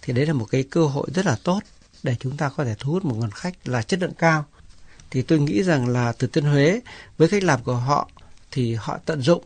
thì 0.01 0.13
đấy 0.13 0.25
là 0.25 0.33
một 0.33 0.45
cái 0.45 0.63
cơ 0.63 0.85
hội 0.85 1.07
rất 1.13 1.25
là 1.25 1.37
tốt 1.43 1.59
để 2.03 2.15
chúng 2.19 2.37
ta 2.37 2.49
có 2.49 2.65
thể 2.65 2.75
thu 2.79 2.91
hút 2.91 3.05
một 3.05 3.15
nguồn 3.15 3.31
khách 3.31 3.67
là 3.67 3.81
chất 3.81 3.99
lượng 3.99 4.13
cao 4.17 4.45
thì 5.11 5.21
tôi 5.21 5.39
nghĩ 5.39 5.63
rằng 5.63 5.87
là 5.87 6.11
thừa 6.11 6.27
thiên 6.27 6.43
huế 6.43 6.81
với 7.17 7.27
cách 7.27 7.43
làm 7.43 7.63
của 7.63 7.75
họ 7.75 8.09
thì 8.51 8.75
họ 8.75 8.99
tận 9.05 9.21
dụng 9.21 9.43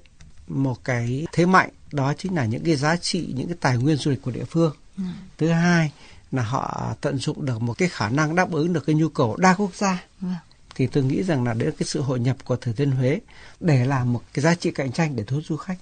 một 0.48 0.84
cái 0.84 1.28
thế 1.32 1.46
mạnh 1.46 1.70
đó 1.92 2.14
chính 2.18 2.36
là 2.36 2.46
những 2.46 2.64
cái 2.64 2.76
giá 2.76 2.96
trị 2.96 3.34
những 3.36 3.48
cái 3.48 3.58
tài 3.62 3.78
nguyên 3.78 3.98
du 3.98 4.12
lịch 4.12 4.22
của 4.22 4.32
địa 4.32 4.44
phương 4.44 4.76
ừ. 4.98 5.04
thứ 5.38 5.50
hai 5.50 5.92
là 6.32 6.44
họ 6.44 6.96
tận 7.02 7.18
dụng 7.18 7.46
được 7.46 7.62
một 7.62 7.74
cái 7.78 7.90
khả 7.90 8.10
năng 8.10 8.36
đáp 8.36 8.52
ứng 8.52 8.74
được 8.74 8.86
cái 8.86 8.96
nhu 8.96 9.10
cầu 9.10 9.36
đa 9.36 9.54
quốc 9.54 9.76
gia 9.76 10.04
ừ. 10.22 10.28
thì 10.76 10.88
tôi 10.88 11.04
nghĩ 11.04 11.24
rằng 11.24 11.44
là 11.44 11.54
đấy 11.54 11.66
là 11.70 11.76
cái 11.80 11.88
sự 11.88 12.02
hội 12.02 12.20
nhập 12.20 12.38
của 12.46 12.56
thừa 12.56 12.72
thiên 12.72 12.92
huế 12.92 13.20
để 13.60 13.86
làm 13.86 14.14
một 14.14 14.22
cái 14.34 14.44
giá 14.44 14.56
trị 14.56 14.72
cạnh 14.72 14.92
tranh 14.92 15.16
để 15.16 15.24
thu 15.24 15.36
hút 15.36 15.46
du 15.48 15.58
khách 15.58 15.78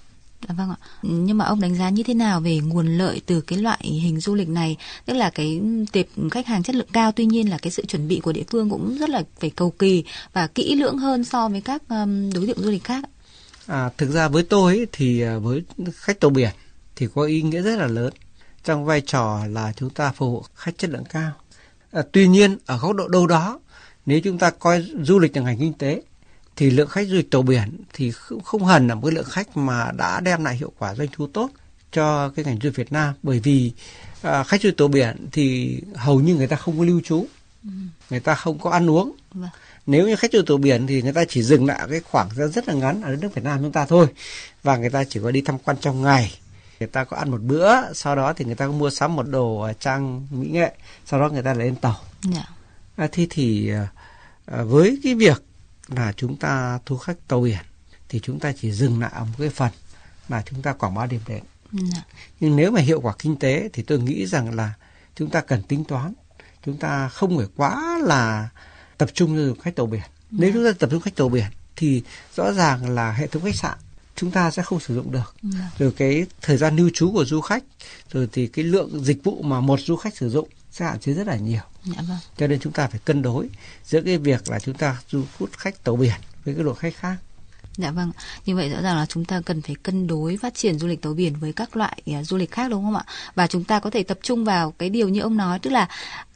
Dạ 0.48 0.54
vâng 0.58 0.70
ạ. 0.70 0.76
Nhưng 1.02 1.38
mà 1.38 1.44
ông 1.44 1.60
đánh 1.60 1.74
giá 1.74 1.90
như 1.90 2.02
thế 2.02 2.14
nào 2.14 2.40
về 2.40 2.58
nguồn 2.58 2.98
lợi 2.98 3.20
từ 3.26 3.40
cái 3.40 3.58
loại 3.58 3.80
hình 3.82 4.20
du 4.20 4.34
lịch 4.34 4.48
này? 4.48 4.76
Tức 5.06 5.14
là 5.14 5.30
cái 5.30 5.60
tiệp 5.92 6.06
khách 6.30 6.46
hàng 6.46 6.62
chất 6.62 6.76
lượng 6.76 6.88
cao, 6.92 7.12
tuy 7.12 7.26
nhiên 7.26 7.50
là 7.50 7.58
cái 7.58 7.70
sự 7.70 7.86
chuẩn 7.86 8.08
bị 8.08 8.20
của 8.20 8.32
địa 8.32 8.44
phương 8.50 8.70
cũng 8.70 8.98
rất 8.98 9.10
là 9.10 9.22
phải 9.40 9.50
cầu 9.50 9.70
kỳ 9.70 10.04
và 10.32 10.46
kỹ 10.46 10.74
lưỡng 10.74 10.98
hơn 10.98 11.24
so 11.24 11.48
với 11.48 11.60
các 11.60 11.82
um, 11.88 12.30
đối 12.32 12.46
tượng 12.46 12.62
du 12.62 12.70
lịch 12.70 12.84
khác. 12.84 13.04
À, 13.66 13.90
thực 13.98 14.10
ra 14.10 14.28
với 14.28 14.42
tôi 14.42 14.86
thì 14.92 15.20
à, 15.20 15.38
với 15.38 15.62
khách 15.94 16.20
tàu 16.20 16.30
biển 16.30 16.50
thì 16.96 17.06
có 17.14 17.22
ý 17.22 17.42
nghĩa 17.42 17.62
rất 17.62 17.76
là 17.76 17.86
lớn 17.86 18.12
trong 18.64 18.84
vai 18.84 19.00
trò 19.00 19.46
là 19.46 19.72
chúng 19.76 19.90
ta 19.90 20.12
phục 20.12 20.32
vụ 20.32 20.44
khách 20.54 20.78
chất 20.78 20.90
lượng 20.90 21.04
cao. 21.10 21.32
À, 21.92 22.02
tuy 22.12 22.28
nhiên 22.28 22.58
ở 22.66 22.78
góc 22.78 22.96
độ 22.96 23.08
đâu 23.08 23.26
đó 23.26 23.60
nếu 24.06 24.20
chúng 24.20 24.38
ta 24.38 24.50
coi 24.50 24.86
du 25.02 25.18
lịch 25.18 25.36
là 25.36 25.42
ngành 25.42 25.58
kinh 25.58 25.72
tế 25.72 26.02
thì 26.56 26.70
lượng 26.70 26.88
khách 26.88 27.08
du 27.08 27.16
lịch 27.16 27.30
tàu 27.30 27.42
biển 27.42 27.84
thì 27.92 28.12
không 28.44 28.64
hẳn 28.64 28.88
là 28.88 28.94
một 28.94 29.00
cái 29.04 29.14
lượng 29.14 29.24
khách 29.24 29.56
mà 29.56 29.90
đã 29.96 30.20
đem 30.20 30.44
lại 30.44 30.56
hiệu 30.56 30.72
quả 30.78 30.94
doanh 30.94 31.08
thu 31.12 31.26
tốt 31.26 31.50
cho 31.92 32.28
cái 32.28 32.44
ngành 32.44 32.58
du 32.62 32.68
lịch 32.68 32.76
Việt 32.76 32.92
Nam 32.92 33.14
bởi 33.22 33.40
vì 33.40 33.72
à, 34.22 34.44
khách 34.44 34.62
du 34.62 34.66
lịch 34.66 34.76
tàu 34.76 34.88
biển 34.88 35.28
thì 35.32 35.76
hầu 35.94 36.20
như 36.20 36.34
người 36.34 36.46
ta 36.46 36.56
không 36.56 36.78
có 36.78 36.84
lưu 36.84 37.00
trú 37.04 37.26
ừ. 37.64 37.70
người 38.10 38.20
ta 38.20 38.34
không 38.34 38.58
có 38.58 38.70
ăn 38.70 38.90
uống 38.90 39.12
vâng 39.32 39.50
nếu 39.86 40.08
như 40.08 40.16
khách 40.16 40.32
du 40.32 40.42
tàu 40.42 40.56
biển 40.56 40.86
thì 40.86 41.02
người 41.02 41.12
ta 41.12 41.24
chỉ 41.28 41.42
dừng 41.42 41.66
lại 41.66 41.86
cái 41.90 42.00
khoảng 42.00 42.28
rất 42.52 42.68
là 42.68 42.74
ngắn 42.74 43.02
ở 43.02 43.10
đất 43.10 43.18
nước 43.20 43.34
Việt 43.34 43.44
Nam 43.44 43.58
chúng 43.62 43.72
ta 43.72 43.86
thôi 43.86 44.06
và 44.62 44.76
người 44.76 44.90
ta 44.90 45.04
chỉ 45.04 45.20
có 45.22 45.30
đi 45.30 45.40
tham 45.40 45.58
quan 45.58 45.76
trong 45.80 46.02
ngày 46.02 46.38
người 46.80 46.88
ta 46.88 47.04
có 47.04 47.16
ăn 47.16 47.30
một 47.30 47.42
bữa 47.42 47.92
sau 47.92 48.16
đó 48.16 48.32
thì 48.32 48.44
người 48.44 48.54
ta 48.54 48.66
có 48.66 48.72
mua 48.72 48.90
sắm 48.90 49.16
một 49.16 49.28
đồ 49.28 49.68
trang 49.80 50.26
mỹ 50.30 50.48
nghệ 50.48 50.72
sau 51.06 51.20
đó 51.20 51.28
người 51.28 51.42
ta 51.42 51.54
lại 51.54 51.66
lên 51.66 51.76
tàu 51.76 51.96
yeah. 52.32 52.34
Dạ. 52.96 53.04
à, 53.04 53.08
thế 53.12 53.26
thì 53.30 53.70
à, 54.46 54.62
với 54.62 55.00
cái 55.02 55.14
việc 55.14 55.42
là 55.96 56.12
chúng 56.16 56.36
ta 56.36 56.78
thu 56.86 56.96
khách 56.96 57.28
tàu 57.28 57.40
biển 57.40 57.64
thì 58.08 58.20
chúng 58.22 58.40
ta 58.40 58.52
chỉ 58.60 58.72
dừng 58.72 59.00
lại 59.00 59.10
ở 59.14 59.24
một 59.24 59.34
cái 59.38 59.48
phần 59.48 59.70
mà 60.28 60.42
chúng 60.46 60.62
ta 60.62 60.72
quảng 60.72 60.94
bá 60.94 61.06
điểm 61.06 61.20
đến. 61.28 61.42
Dạ. 61.72 62.02
nhưng 62.40 62.56
nếu 62.56 62.70
mà 62.70 62.80
hiệu 62.80 63.00
quả 63.00 63.14
kinh 63.18 63.36
tế 63.36 63.68
thì 63.72 63.82
tôi 63.82 63.98
nghĩ 63.98 64.26
rằng 64.26 64.54
là 64.54 64.72
chúng 65.16 65.30
ta 65.30 65.40
cần 65.40 65.62
tính 65.62 65.84
toán 65.84 66.14
chúng 66.66 66.76
ta 66.76 67.08
không 67.08 67.36
phải 67.36 67.46
quá 67.56 67.98
là 68.02 68.48
tập 68.98 69.10
trung 69.14 69.36
cho 69.36 69.62
khách 69.62 69.76
tàu 69.76 69.86
biển. 69.86 70.02
Nếu 70.30 70.50
dạ. 70.50 70.54
chúng 70.54 70.64
ta 70.64 70.72
tập 70.78 70.90
trung 70.90 71.00
khách 71.00 71.16
tàu 71.16 71.28
biển 71.28 71.46
thì 71.76 72.02
rõ 72.36 72.52
ràng 72.52 72.90
là 72.90 73.12
hệ 73.12 73.26
thống 73.26 73.42
khách 73.42 73.56
sạn 73.56 73.78
chúng 74.16 74.30
ta 74.30 74.50
sẽ 74.50 74.62
không 74.62 74.80
sử 74.80 74.94
dụng 74.94 75.12
được. 75.12 75.34
Dạ. 75.42 75.70
Rồi 75.78 75.92
cái 75.96 76.26
thời 76.42 76.56
gian 76.56 76.76
lưu 76.76 76.90
trú 76.94 77.12
của 77.12 77.24
du 77.24 77.40
khách, 77.40 77.64
rồi 78.12 78.28
thì 78.32 78.46
cái 78.46 78.64
lượng 78.64 79.04
dịch 79.04 79.24
vụ 79.24 79.42
mà 79.42 79.60
một 79.60 79.80
du 79.80 79.96
khách 79.96 80.16
sử 80.16 80.30
dụng 80.30 80.48
sẽ 80.70 80.84
hạn 80.84 81.00
chế 81.00 81.12
rất 81.12 81.26
là 81.26 81.36
nhiều. 81.36 81.62
Dạ 81.84 82.02
vâng. 82.08 82.18
Cho 82.36 82.46
nên 82.46 82.60
chúng 82.60 82.72
ta 82.72 82.86
phải 82.86 83.00
cân 83.04 83.22
đối 83.22 83.48
giữa 83.84 84.00
cái 84.00 84.18
việc 84.18 84.50
là 84.50 84.58
chúng 84.58 84.74
ta 84.74 84.96
du 85.10 85.22
hút 85.38 85.50
khách 85.52 85.84
tàu 85.84 85.96
biển 85.96 86.20
với 86.44 86.54
cái 86.54 86.64
lượng 86.64 86.74
khách 86.74 86.96
khác. 86.96 87.16
Dạ 87.76 87.90
vâng, 87.90 88.12
như 88.46 88.56
vậy 88.56 88.70
rõ 88.70 88.82
ràng 88.82 88.96
là 88.96 89.06
chúng 89.06 89.24
ta 89.24 89.40
cần 89.44 89.62
phải 89.62 89.76
cân 89.82 90.06
đối 90.06 90.36
phát 90.36 90.54
triển 90.54 90.78
du 90.78 90.86
lịch 90.86 91.02
tàu 91.02 91.14
biển 91.14 91.34
với 91.34 91.52
các 91.52 91.76
loại 91.76 92.02
uh, 92.20 92.26
du 92.26 92.36
lịch 92.36 92.50
khác 92.50 92.70
đúng 92.70 92.84
không 92.84 92.96
ạ? 92.96 93.04
Và 93.34 93.46
chúng 93.46 93.64
ta 93.64 93.80
có 93.80 93.90
thể 93.90 94.02
tập 94.02 94.18
trung 94.22 94.44
vào 94.44 94.70
cái 94.70 94.90
điều 94.90 95.08
như 95.08 95.20
ông 95.20 95.36
nói 95.36 95.58
tức 95.58 95.70
là 95.70 95.88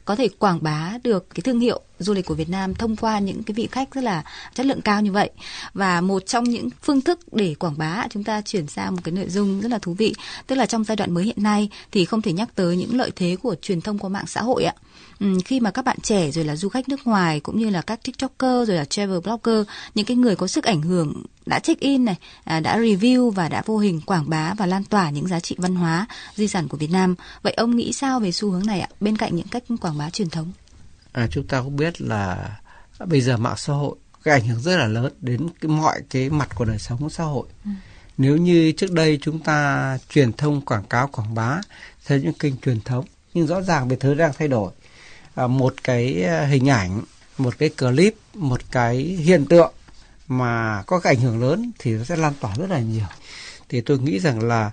có 0.05 0.15
thể 0.15 0.29
quảng 0.39 0.59
bá 0.61 0.93
được 1.03 1.29
cái 1.35 1.41
thương 1.41 1.59
hiệu 1.59 1.81
du 1.99 2.13
lịch 2.13 2.25
của 2.25 2.33
Việt 2.33 2.49
Nam 2.49 2.75
thông 2.75 2.95
qua 2.95 3.19
những 3.19 3.43
cái 3.43 3.53
vị 3.53 3.67
khách 3.71 3.93
rất 3.93 4.03
là 4.03 4.23
chất 4.53 4.65
lượng 4.65 4.81
cao 4.81 5.01
như 5.01 5.11
vậy 5.11 5.29
và 5.73 6.01
một 6.01 6.25
trong 6.25 6.43
những 6.43 6.69
phương 6.81 7.01
thức 7.01 7.19
để 7.31 7.55
quảng 7.59 7.77
bá 7.77 8.07
chúng 8.09 8.23
ta 8.23 8.41
chuyển 8.41 8.67
sang 8.67 8.95
một 8.95 9.01
cái 9.03 9.11
nội 9.11 9.29
dung 9.29 9.61
rất 9.61 9.71
là 9.71 9.79
thú 9.79 9.93
vị 9.93 10.15
tức 10.47 10.55
là 10.55 10.65
trong 10.65 10.83
giai 10.83 10.95
đoạn 10.95 11.13
mới 11.13 11.23
hiện 11.23 11.43
nay 11.43 11.69
thì 11.91 12.05
không 12.05 12.21
thể 12.21 12.33
nhắc 12.33 12.49
tới 12.55 12.77
những 12.77 12.97
lợi 12.97 13.11
thế 13.15 13.35
của 13.43 13.55
truyền 13.61 13.81
thông 13.81 13.99
qua 13.99 14.09
mạng 14.09 14.27
xã 14.27 14.41
hội 14.41 14.63
ạ 14.63 14.73
ừ, 15.19 15.37
khi 15.45 15.59
mà 15.59 15.71
các 15.71 15.85
bạn 15.85 15.97
trẻ 16.03 16.31
rồi 16.31 16.45
là 16.45 16.55
du 16.55 16.69
khách 16.69 16.89
nước 16.89 17.07
ngoài 17.07 17.39
cũng 17.39 17.59
như 17.59 17.69
là 17.69 17.81
các 17.81 18.03
tiktoker 18.03 18.67
rồi 18.67 18.77
là 18.77 18.85
travel 18.85 19.19
blogger 19.19 19.67
những 19.95 20.05
cái 20.05 20.17
người 20.17 20.35
có 20.35 20.47
sức 20.47 20.63
ảnh 20.63 20.81
hưởng 20.81 21.23
đã 21.45 21.59
check 21.59 21.81
in 21.81 22.05
này 22.05 22.15
à, 22.43 22.59
đã 22.59 22.77
review 22.77 23.29
và 23.29 23.49
đã 23.49 23.63
vô 23.65 23.77
hình 23.77 24.01
quảng 24.01 24.29
bá 24.29 24.53
và 24.53 24.65
lan 24.65 24.83
tỏa 24.83 25.09
những 25.09 25.27
giá 25.27 25.39
trị 25.39 25.55
văn 25.59 25.75
hóa 25.75 26.07
di 26.35 26.47
sản 26.47 26.67
của 26.67 26.77
Việt 26.77 26.91
Nam. 26.91 27.15
Vậy 27.41 27.53
ông 27.53 27.75
nghĩ 27.75 27.93
sao 27.93 28.19
về 28.19 28.31
xu 28.31 28.51
hướng 28.51 28.65
này 28.65 28.79
ạ? 28.79 28.89
Bên 28.99 29.17
cạnh 29.17 29.35
những 29.35 29.47
cách 29.47 29.63
quảng 29.81 29.97
bá 29.97 30.09
truyền 30.09 30.29
thống. 30.29 30.51
À, 31.11 31.27
chúng 31.31 31.47
ta 31.47 31.61
cũng 31.61 31.75
biết 31.75 32.01
là 32.01 32.57
bây 33.05 33.21
giờ 33.21 33.37
mạng 33.37 33.57
xã 33.57 33.73
hội 33.73 33.95
cái 34.23 34.33
ảnh 34.33 34.47
hưởng 34.47 34.61
rất 34.61 34.77
là 34.77 34.87
lớn 34.87 35.13
đến 35.21 35.47
cái 35.61 35.69
mọi 35.69 36.01
cái 36.09 36.29
mặt 36.29 36.49
của 36.55 36.65
đời 36.65 36.79
sống 36.79 37.09
xã 37.09 37.23
hội. 37.23 37.47
Ừ. 37.65 37.71
nếu 38.17 38.37
như 38.37 38.71
trước 38.71 38.91
đây 38.91 39.19
chúng 39.21 39.39
ta 39.39 39.97
truyền 40.09 40.33
thông 40.33 40.61
quảng 40.61 40.83
cáo 40.83 41.07
quảng 41.07 41.35
bá 41.35 41.61
theo 42.05 42.17
những 42.17 42.33
kênh 42.33 42.57
truyền 42.57 42.81
thống 42.81 43.05
nhưng 43.33 43.47
rõ 43.47 43.61
ràng 43.61 43.87
về 43.87 43.97
thứ 43.99 44.13
đang 44.13 44.31
thay 44.37 44.47
đổi 44.47 44.71
một 45.35 45.75
cái 45.83 46.23
à, 46.23 46.45
hình 46.45 46.69
ảnh 46.69 47.01
một 47.37 47.57
cái 47.57 47.69
clip 47.69 48.15
một 48.33 48.61
cái 48.71 48.95
hiện 48.97 49.45
tượng 49.45 49.73
mà 50.27 50.83
có 50.87 50.99
cái 50.99 51.15
ảnh 51.15 51.21
hưởng 51.21 51.41
lớn 51.41 51.71
thì 51.79 51.91
nó 51.91 52.03
sẽ 52.03 52.15
lan 52.15 52.33
tỏa 52.39 52.55
rất 52.55 52.69
là 52.69 52.79
nhiều. 52.79 53.05
Thì 53.69 53.81
tôi 53.81 53.99
nghĩ 53.99 54.19
rằng 54.19 54.43
là 54.43 54.71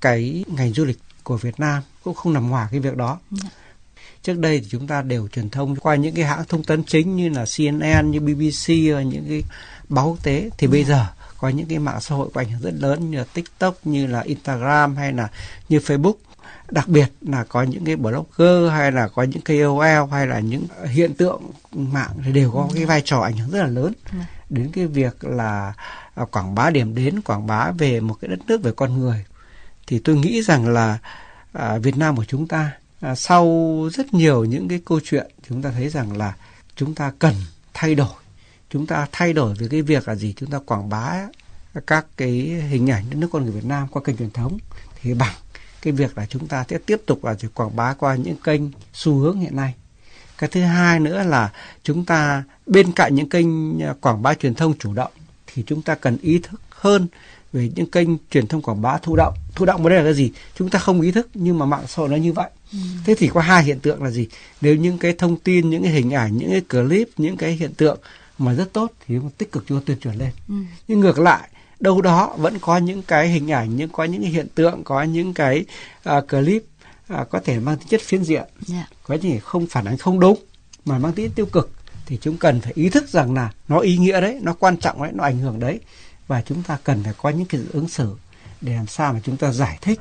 cái 0.00 0.44
ngành 0.46 0.72
du 0.72 0.84
lịch 0.84 0.98
của 1.22 1.36
Việt 1.36 1.60
Nam 1.60 1.82
cũng 2.04 2.14
không 2.14 2.32
nằm 2.32 2.50
ngoài 2.50 2.68
cái 2.70 2.80
việc 2.80 2.96
đó. 2.96 3.18
Ừ 3.30 3.36
trước 4.24 4.38
đây 4.38 4.60
thì 4.60 4.66
chúng 4.70 4.86
ta 4.86 5.02
đều 5.02 5.28
truyền 5.28 5.50
thông 5.50 5.76
qua 5.76 5.94
những 5.94 6.14
cái 6.14 6.24
hãng 6.24 6.44
thông 6.48 6.64
tấn 6.64 6.84
chính 6.84 7.16
như 7.16 7.28
là 7.28 7.44
CNN 7.56 8.10
như 8.10 8.20
BBC 8.20 8.68
những 9.06 9.24
cái 9.28 9.42
báo 9.88 10.08
quốc 10.08 10.22
tế. 10.22 10.50
Thì 10.58 10.66
bây 10.66 10.84
giờ 10.84 11.06
có 11.38 11.48
những 11.48 11.66
cái 11.66 11.78
mạng 11.78 12.00
xã 12.00 12.14
hội 12.14 12.28
có 12.34 12.40
ảnh 12.40 12.50
hưởng 12.50 12.62
rất 12.62 12.74
lớn 12.80 13.10
như 13.10 13.18
là 13.18 13.24
tiktok 13.34 13.86
như 13.86 14.06
là 14.06 14.20
instagram 14.20 14.96
hay 14.96 15.12
là 15.12 15.28
như 15.68 15.78
facebook 15.78 16.14
đặc 16.70 16.88
biệt 16.88 17.12
là 17.20 17.44
có 17.44 17.62
những 17.62 17.84
cái 17.84 17.96
blogger 17.96 18.70
hay 18.70 18.92
là 18.92 19.08
có 19.08 19.22
những 19.22 19.42
KOL 19.42 20.10
hay 20.12 20.26
là 20.26 20.40
những 20.40 20.66
hiện 20.86 21.14
tượng 21.14 21.42
mạng 21.72 22.10
thì 22.24 22.32
đều 22.32 22.50
có 22.50 22.68
cái 22.74 22.84
vai 22.84 23.02
trò 23.04 23.20
ảnh 23.20 23.36
hưởng 23.36 23.50
rất 23.50 23.62
là 23.62 23.66
lớn. 23.68 23.92
Đến 24.50 24.70
cái 24.72 24.86
việc 24.86 25.24
là 25.24 25.72
à, 26.14 26.24
quảng 26.24 26.54
bá 26.54 26.70
điểm 26.70 26.94
đến 26.94 27.20
quảng 27.20 27.46
bá 27.46 27.70
về 27.70 28.00
một 28.00 28.14
cái 28.20 28.28
đất 28.28 28.38
nước 28.46 28.62
về 28.62 28.72
con 28.76 28.98
người. 28.98 29.24
Thì 29.86 29.98
tôi 29.98 30.16
nghĩ 30.16 30.42
rằng 30.42 30.68
là 30.68 30.98
à, 31.52 31.78
Việt 31.78 31.96
Nam 31.96 32.16
của 32.16 32.24
chúng 32.24 32.48
ta 32.48 32.70
à, 33.00 33.14
sau 33.14 33.44
rất 33.92 34.14
nhiều 34.14 34.44
những 34.44 34.68
cái 34.68 34.80
câu 34.84 35.00
chuyện 35.04 35.30
chúng 35.48 35.62
ta 35.62 35.70
thấy 35.70 35.88
rằng 35.88 36.16
là 36.16 36.34
chúng 36.76 36.94
ta 36.94 37.12
cần 37.18 37.34
thay 37.74 37.94
đổi. 37.94 38.14
Chúng 38.70 38.86
ta 38.86 39.06
thay 39.12 39.32
đổi 39.32 39.54
về 39.54 39.68
cái 39.70 39.82
việc 39.82 40.08
là 40.08 40.14
gì? 40.14 40.34
Chúng 40.36 40.50
ta 40.50 40.58
quảng 40.66 40.88
bá 40.88 41.26
các 41.86 42.06
cái 42.16 42.30
hình 42.68 42.90
ảnh 42.90 43.04
đất 43.10 43.16
nước 43.16 43.28
con 43.32 43.42
người 43.42 43.52
Việt 43.52 43.64
Nam 43.64 43.88
qua 43.88 44.02
kênh 44.04 44.16
truyền 44.16 44.30
thống. 44.30 44.58
Thì 45.02 45.14
bằng 45.14 45.34
cái 45.84 45.92
việc 45.92 46.18
là 46.18 46.26
chúng 46.26 46.46
ta 46.46 46.64
sẽ 46.68 46.78
tiếp 46.86 47.00
tục 47.06 47.24
là 47.24 47.36
quảng 47.54 47.76
bá 47.76 47.94
qua 47.94 48.14
những 48.14 48.36
kênh 48.36 48.60
xu 48.92 49.14
hướng 49.14 49.40
hiện 49.40 49.56
nay. 49.56 49.74
Cái 50.38 50.50
thứ 50.52 50.60
hai 50.60 51.00
nữa 51.00 51.22
là 51.22 51.52
chúng 51.82 52.04
ta 52.04 52.44
bên 52.66 52.92
cạnh 52.92 53.14
những 53.14 53.28
kênh 53.28 53.80
à, 53.82 53.94
quảng 54.00 54.22
bá 54.22 54.34
truyền 54.34 54.54
thông 54.54 54.78
chủ 54.78 54.94
động 54.94 55.12
thì 55.46 55.62
chúng 55.66 55.82
ta 55.82 55.94
cần 55.94 56.18
ý 56.22 56.38
thức 56.38 56.60
hơn 56.70 57.06
về 57.52 57.70
những 57.74 57.90
kênh 57.90 58.08
truyền 58.30 58.46
thông 58.46 58.62
quảng 58.62 58.82
bá 58.82 58.98
thụ 58.98 59.16
động. 59.16 59.34
Thụ 59.54 59.64
động 59.64 59.84
ở 59.84 59.90
đây 59.90 59.98
là 59.98 60.04
cái 60.04 60.14
gì? 60.14 60.32
Chúng 60.58 60.70
ta 60.70 60.78
không 60.78 61.00
ý 61.00 61.12
thức 61.12 61.28
nhưng 61.34 61.58
mà 61.58 61.66
mạng 61.66 61.84
xã 61.88 61.96
hội 61.96 62.08
nó 62.08 62.16
như 62.16 62.32
vậy. 62.32 62.50
Ừ. 62.72 62.78
thế 63.04 63.14
thì 63.18 63.28
có 63.34 63.40
hai 63.40 63.64
hiện 63.64 63.80
tượng 63.80 64.02
là 64.02 64.10
gì? 64.10 64.28
Nếu 64.60 64.76
những 64.76 64.98
cái 64.98 65.12
thông 65.18 65.36
tin 65.36 65.70
những 65.70 65.82
cái 65.82 65.92
hình 65.92 66.10
ảnh 66.10 66.38
những 66.38 66.50
cái 66.50 66.60
clip 66.60 67.08
những 67.16 67.36
cái 67.36 67.52
hiện 67.52 67.74
tượng 67.74 67.98
mà 68.38 68.54
rất 68.54 68.72
tốt 68.72 68.92
thì 69.06 69.14
tích 69.38 69.52
cực 69.52 69.64
chúng 69.68 69.80
ta 69.80 69.82
tuyên 69.86 69.98
truyền 70.00 70.14
lên. 70.14 70.30
Ừ. 70.48 70.54
nhưng 70.88 71.00
ngược 71.00 71.18
lại 71.18 71.48
đâu 71.80 72.02
đó 72.02 72.34
vẫn 72.38 72.58
có 72.58 72.76
những 72.76 73.02
cái 73.02 73.28
hình 73.28 73.52
ảnh 73.52 73.76
những 73.76 73.88
có 73.88 74.04
những 74.04 74.22
hiện 74.22 74.48
tượng 74.54 74.84
có 74.84 75.02
những 75.02 75.34
cái 75.34 75.64
uh, 76.08 76.28
clip 76.28 76.64
uh, 77.14 77.28
có 77.30 77.40
thể 77.44 77.60
mang 77.60 77.76
tính 77.78 77.88
chất 77.88 78.00
phiến 78.00 78.24
diện 78.24 78.42
yeah. 78.42 78.50
Dạ. 78.66 78.86
có 79.02 79.16
những 79.22 79.40
không 79.40 79.66
phản 79.66 79.84
ánh 79.84 79.96
không 79.96 80.20
đúng 80.20 80.38
mà 80.84 80.98
mang 80.98 81.12
tính 81.12 81.30
tiêu 81.30 81.46
cực 81.46 81.70
thì 82.06 82.18
chúng 82.20 82.36
cần 82.36 82.60
phải 82.60 82.72
ý 82.76 82.88
thức 82.88 83.08
rằng 83.08 83.34
là 83.34 83.52
nó 83.68 83.78
ý 83.78 83.96
nghĩa 83.96 84.20
đấy 84.20 84.38
nó 84.42 84.52
quan 84.52 84.76
trọng 84.76 85.02
đấy 85.02 85.12
nó 85.14 85.24
ảnh 85.24 85.38
hưởng 85.38 85.60
đấy 85.60 85.80
và 86.26 86.42
chúng 86.42 86.62
ta 86.62 86.78
cần 86.84 87.02
phải 87.04 87.12
có 87.22 87.30
những 87.30 87.46
cái 87.46 87.60
ứng 87.72 87.88
xử 87.88 88.16
để 88.60 88.74
làm 88.74 88.86
sao 88.86 89.12
mà 89.12 89.20
chúng 89.24 89.36
ta 89.36 89.52
giải 89.52 89.78
thích 89.80 90.00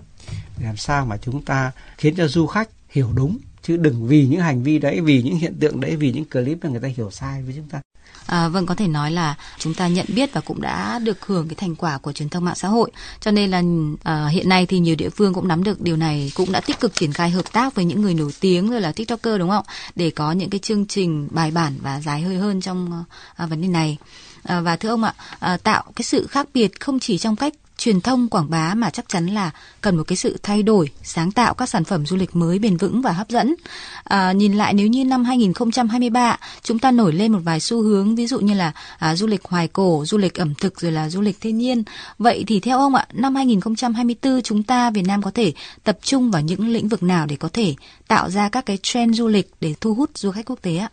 để 0.57 0.65
làm 0.65 0.77
sao 0.77 1.05
mà 1.05 1.17
chúng 1.17 1.45
ta 1.45 1.71
khiến 1.97 2.15
cho 2.15 2.27
du 2.27 2.47
khách 2.47 2.69
hiểu 2.89 3.09
đúng 3.13 3.37
chứ 3.61 3.77
đừng 3.77 4.07
vì 4.07 4.27
những 4.27 4.41
hành 4.41 4.63
vi 4.63 4.79
đấy 4.79 5.01
vì 5.01 5.21
những 5.21 5.35
hiện 5.35 5.55
tượng 5.59 5.79
đấy 5.79 5.95
vì 5.95 6.11
những 6.11 6.25
clip 6.25 6.57
mà 6.63 6.69
người 6.69 6.79
ta 6.79 6.87
hiểu 6.87 7.11
sai 7.11 7.43
với 7.43 7.53
chúng 7.57 7.69
ta 7.69 7.81
À, 8.25 8.47
vâng 8.47 8.65
có 8.65 8.75
thể 8.75 8.87
nói 8.87 9.11
là 9.11 9.35
chúng 9.59 9.73
ta 9.73 9.87
nhận 9.87 10.05
biết 10.09 10.33
và 10.33 10.41
cũng 10.41 10.61
đã 10.61 10.99
được 10.99 11.25
hưởng 11.25 11.47
cái 11.47 11.55
thành 11.55 11.75
quả 11.75 11.97
của 11.97 12.11
truyền 12.11 12.29
thông 12.29 12.45
mạng 12.45 12.55
xã 12.55 12.67
hội. 12.67 12.91
Cho 13.19 13.31
nên 13.31 13.51
là 13.51 13.61
à, 14.03 14.27
hiện 14.27 14.49
nay 14.49 14.65
thì 14.65 14.79
nhiều 14.79 14.95
địa 14.95 15.09
phương 15.09 15.33
cũng 15.33 15.47
nắm 15.47 15.63
được 15.63 15.81
điều 15.81 15.97
này 15.97 16.31
cũng 16.35 16.51
đã 16.51 16.61
tích 16.61 16.79
cực 16.79 16.95
triển 16.95 17.13
khai 17.13 17.29
hợp 17.29 17.53
tác 17.53 17.75
với 17.75 17.85
những 17.85 18.01
người 18.01 18.13
nổi 18.13 18.31
tiếng 18.39 18.69
rồi 18.69 18.81
là 18.81 18.91
tiktoker 18.91 19.39
đúng 19.39 19.49
không? 19.49 19.65
Để 19.95 20.09
có 20.09 20.31
những 20.31 20.49
cái 20.49 20.59
chương 20.59 20.85
trình 20.85 21.27
bài 21.31 21.51
bản 21.51 21.73
và 21.81 22.01
dài 22.01 22.21
hơi 22.21 22.37
hơn 22.37 22.61
trong 22.61 23.03
à, 23.35 23.45
vấn 23.45 23.61
đề 23.61 23.67
này. 23.67 23.97
À, 24.43 24.61
và 24.61 24.75
thưa 24.75 24.89
ông 24.89 25.03
ạ 25.03 25.13
à, 25.39 25.57
tạo 25.57 25.83
cái 25.95 26.03
sự 26.03 26.27
khác 26.27 26.47
biệt 26.53 26.79
không 26.79 26.99
chỉ 26.99 27.17
trong 27.17 27.35
cách 27.35 27.53
truyền 27.83 28.01
thông 28.01 28.29
quảng 28.29 28.49
bá 28.49 28.73
mà 28.73 28.89
chắc 28.89 29.09
chắn 29.09 29.27
là 29.27 29.51
cần 29.81 29.95
một 29.95 30.03
cái 30.07 30.15
sự 30.15 30.37
thay 30.43 30.63
đổi, 30.63 30.89
sáng 31.03 31.31
tạo 31.31 31.53
các 31.53 31.69
sản 31.69 31.83
phẩm 31.83 32.05
du 32.05 32.15
lịch 32.15 32.35
mới 32.35 32.59
bền 32.59 32.77
vững 32.77 33.01
và 33.01 33.11
hấp 33.11 33.29
dẫn. 33.29 33.55
À, 34.03 34.31
nhìn 34.31 34.53
lại 34.53 34.73
nếu 34.73 34.87
như 34.87 35.05
năm 35.05 35.23
2023 35.23 36.37
chúng 36.61 36.79
ta 36.79 36.91
nổi 36.91 37.13
lên 37.13 37.31
một 37.31 37.39
vài 37.43 37.59
xu 37.59 37.81
hướng 37.81 38.15
ví 38.15 38.27
dụ 38.27 38.39
như 38.39 38.53
là 38.53 38.71
à, 38.97 39.15
du 39.15 39.27
lịch 39.27 39.43
hoài 39.43 39.67
cổ, 39.67 40.03
du 40.05 40.17
lịch 40.17 40.39
ẩm 40.39 40.53
thực 40.55 40.81
rồi 40.81 40.91
là 40.91 41.09
du 41.09 41.21
lịch 41.21 41.41
thiên 41.41 41.57
nhiên. 41.57 41.83
Vậy 42.17 42.43
thì 42.47 42.59
theo 42.59 42.79
ông 42.79 42.95
ạ, 42.95 43.07
năm 43.13 43.35
2024 43.35 44.41
chúng 44.41 44.63
ta 44.63 44.89
Việt 44.89 45.05
Nam 45.07 45.21
có 45.21 45.31
thể 45.31 45.53
tập 45.83 45.97
trung 46.01 46.31
vào 46.31 46.41
những 46.41 46.67
lĩnh 46.67 46.87
vực 46.87 47.03
nào 47.03 47.25
để 47.25 47.35
có 47.35 47.49
thể 47.53 47.75
tạo 48.07 48.29
ra 48.29 48.49
các 48.49 48.65
cái 48.65 48.77
trend 48.83 49.17
du 49.17 49.27
lịch 49.27 49.51
để 49.61 49.73
thu 49.81 49.93
hút 49.93 50.09
du 50.17 50.31
khách 50.31 50.45
quốc 50.45 50.59
tế 50.61 50.77
ạ? 50.77 50.89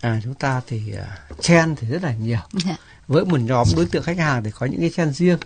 À 0.00 0.20
chúng 0.24 0.34
ta 0.34 0.60
thì 0.66 0.82
uh, 1.30 1.42
trend 1.42 1.78
thì 1.80 1.88
rất 1.88 2.02
là 2.02 2.14
nhiều. 2.14 2.40
Dạ. 2.52 2.76
Với 3.08 3.24
một 3.24 3.40
nhóm 3.40 3.66
đối 3.76 3.86
tượng 3.86 4.02
khách 4.02 4.18
hàng 4.18 4.44
thì 4.44 4.50
có 4.50 4.66
những 4.66 4.80
cái 4.80 4.90
trend 4.90 5.16
riêng 5.16 5.38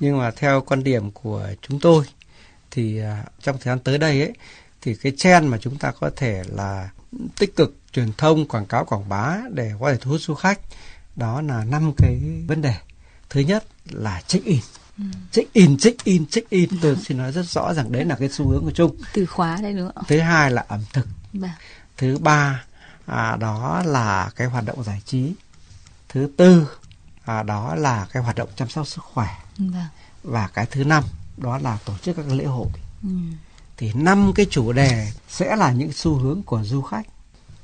nhưng 0.00 0.18
mà 0.18 0.30
theo 0.30 0.60
quan 0.60 0.84
điểm 0.84 1.10
của 1.10 1.48
chúng 1.62 1.80
tôi 1.80 2.04
thì 2.70 2.98
à, 2.98 3.24
trong 3.42 3.56
thời 3.56 3.64
gian 3.64 3.78
tới 3.78 3.98
đây 3.98 4.20
ấy 4.20 4.32
thì 4.82 4.94
cái 4.94 5.12
trend 5.16 5.46
mà 5.46 5.58
chúng 5.58 5.76
ta 5.76 5.92
có 6.00 6.10
thể 6.16 6.42
là 6.48 6.90
tích 7.38 7.56
cực 7.56 7.76
truyền 7.92 8.12
thông 8.18 8.48
quảng 8.48 8.66
cáo 8.66 8.84
quảng 8.84 9.08
bá 9.08 9.38
để 9.50 9.72
có 9.80 9.92
thể 9.92 9.98
thu 10.00 10.10
hút 10.10 10.20
du 10.20 10.34
khách 10.34 10.60
đó 11.16 11.42
là 11.42 11.64
năm 11.64 11.92
cái 11.96 12.20
vấn 12.46 12.62
đề. 12.62 12.74
Thứ 13.30 13.40
nhất 13.40 13.64
là 13.90 14.22
check 14.26 14.44
in. 14.44 14.60
Ừ. 14.98 15.04
check 15.32 15.52
in 15.52 15.78
check 15.78 16.04
in 16.04 16.26
check 16.26 16.50
in. 16.50 16.68
Tôi 16.82 16.96
xin 16.96 17.18
nói 17.18 17.32
rất 17.32 17.46
rõ 17.46 17.74
rằng 17.74 17.92
đấy 17.92 18.04
là 18.04 18.14
cái 18.14 18.28
xu 18.28 18.48
hướng 18.48 18.64
của 18.64 18.70
chung 18.70 18.96
từ 19.14 19.26
khóa 19.26 19.58
đấy 19.62 19.72
nữa 19.72 19.92
thứ 20.08 20.20
hai 20.20 20.50
là 20.50 20.64
ẩm 20.68 20.80
thực. 20.92 21.06
Vâng. 21.32 21.50
thứ 21.96 22.18
ba 22.18 22.64
à, 23.06 23.36
đó 23.36 23.82
là 23.86 24.30
cái 24.36 24.46
hoạt 24.46 24.64
động 24.64 24.84
giải 24.84 25.00
trí. 25.04 25.32
Thứ 26.08 26.28
tư 26.36 26.66
à, 27.30 27.42
đó 27.42 27.74
là 27.74 28.06
cái 28.12 28.22
hoạt 28.22 28.36
động 28.36 28.48
chăm 28.56 28.68
sóc 28.68 28.86
sức 28.86 29.04
khỏe 29.04 29.28
vâng. 29.58 29.84
và 30.22 30.48
cái 30.54 30.66
thứ 30.66 30.84
năm 30.84 31.04
đó 31.36 31.58
là 31.58 31.78
tổ 31.84 31.92
chức 32.02 32.16
các 32.16 32.26
lễ 32.28 32.44
hội 32.44 32.68
ừ. 33.02 33.08
thì 33.76 33.92
năm 33.94 34.32
cái 34.34 34.46
chủ 34.50 34.72
đề 34.72 35.12
sẽ 35.28 35.56
là 35.56 35.72
những 35.72 35.92
xu 35.92 36.14
hướng 36.14 36.42
của 36.42 36.62
du 36.64 36.82
khách 36.82 37.06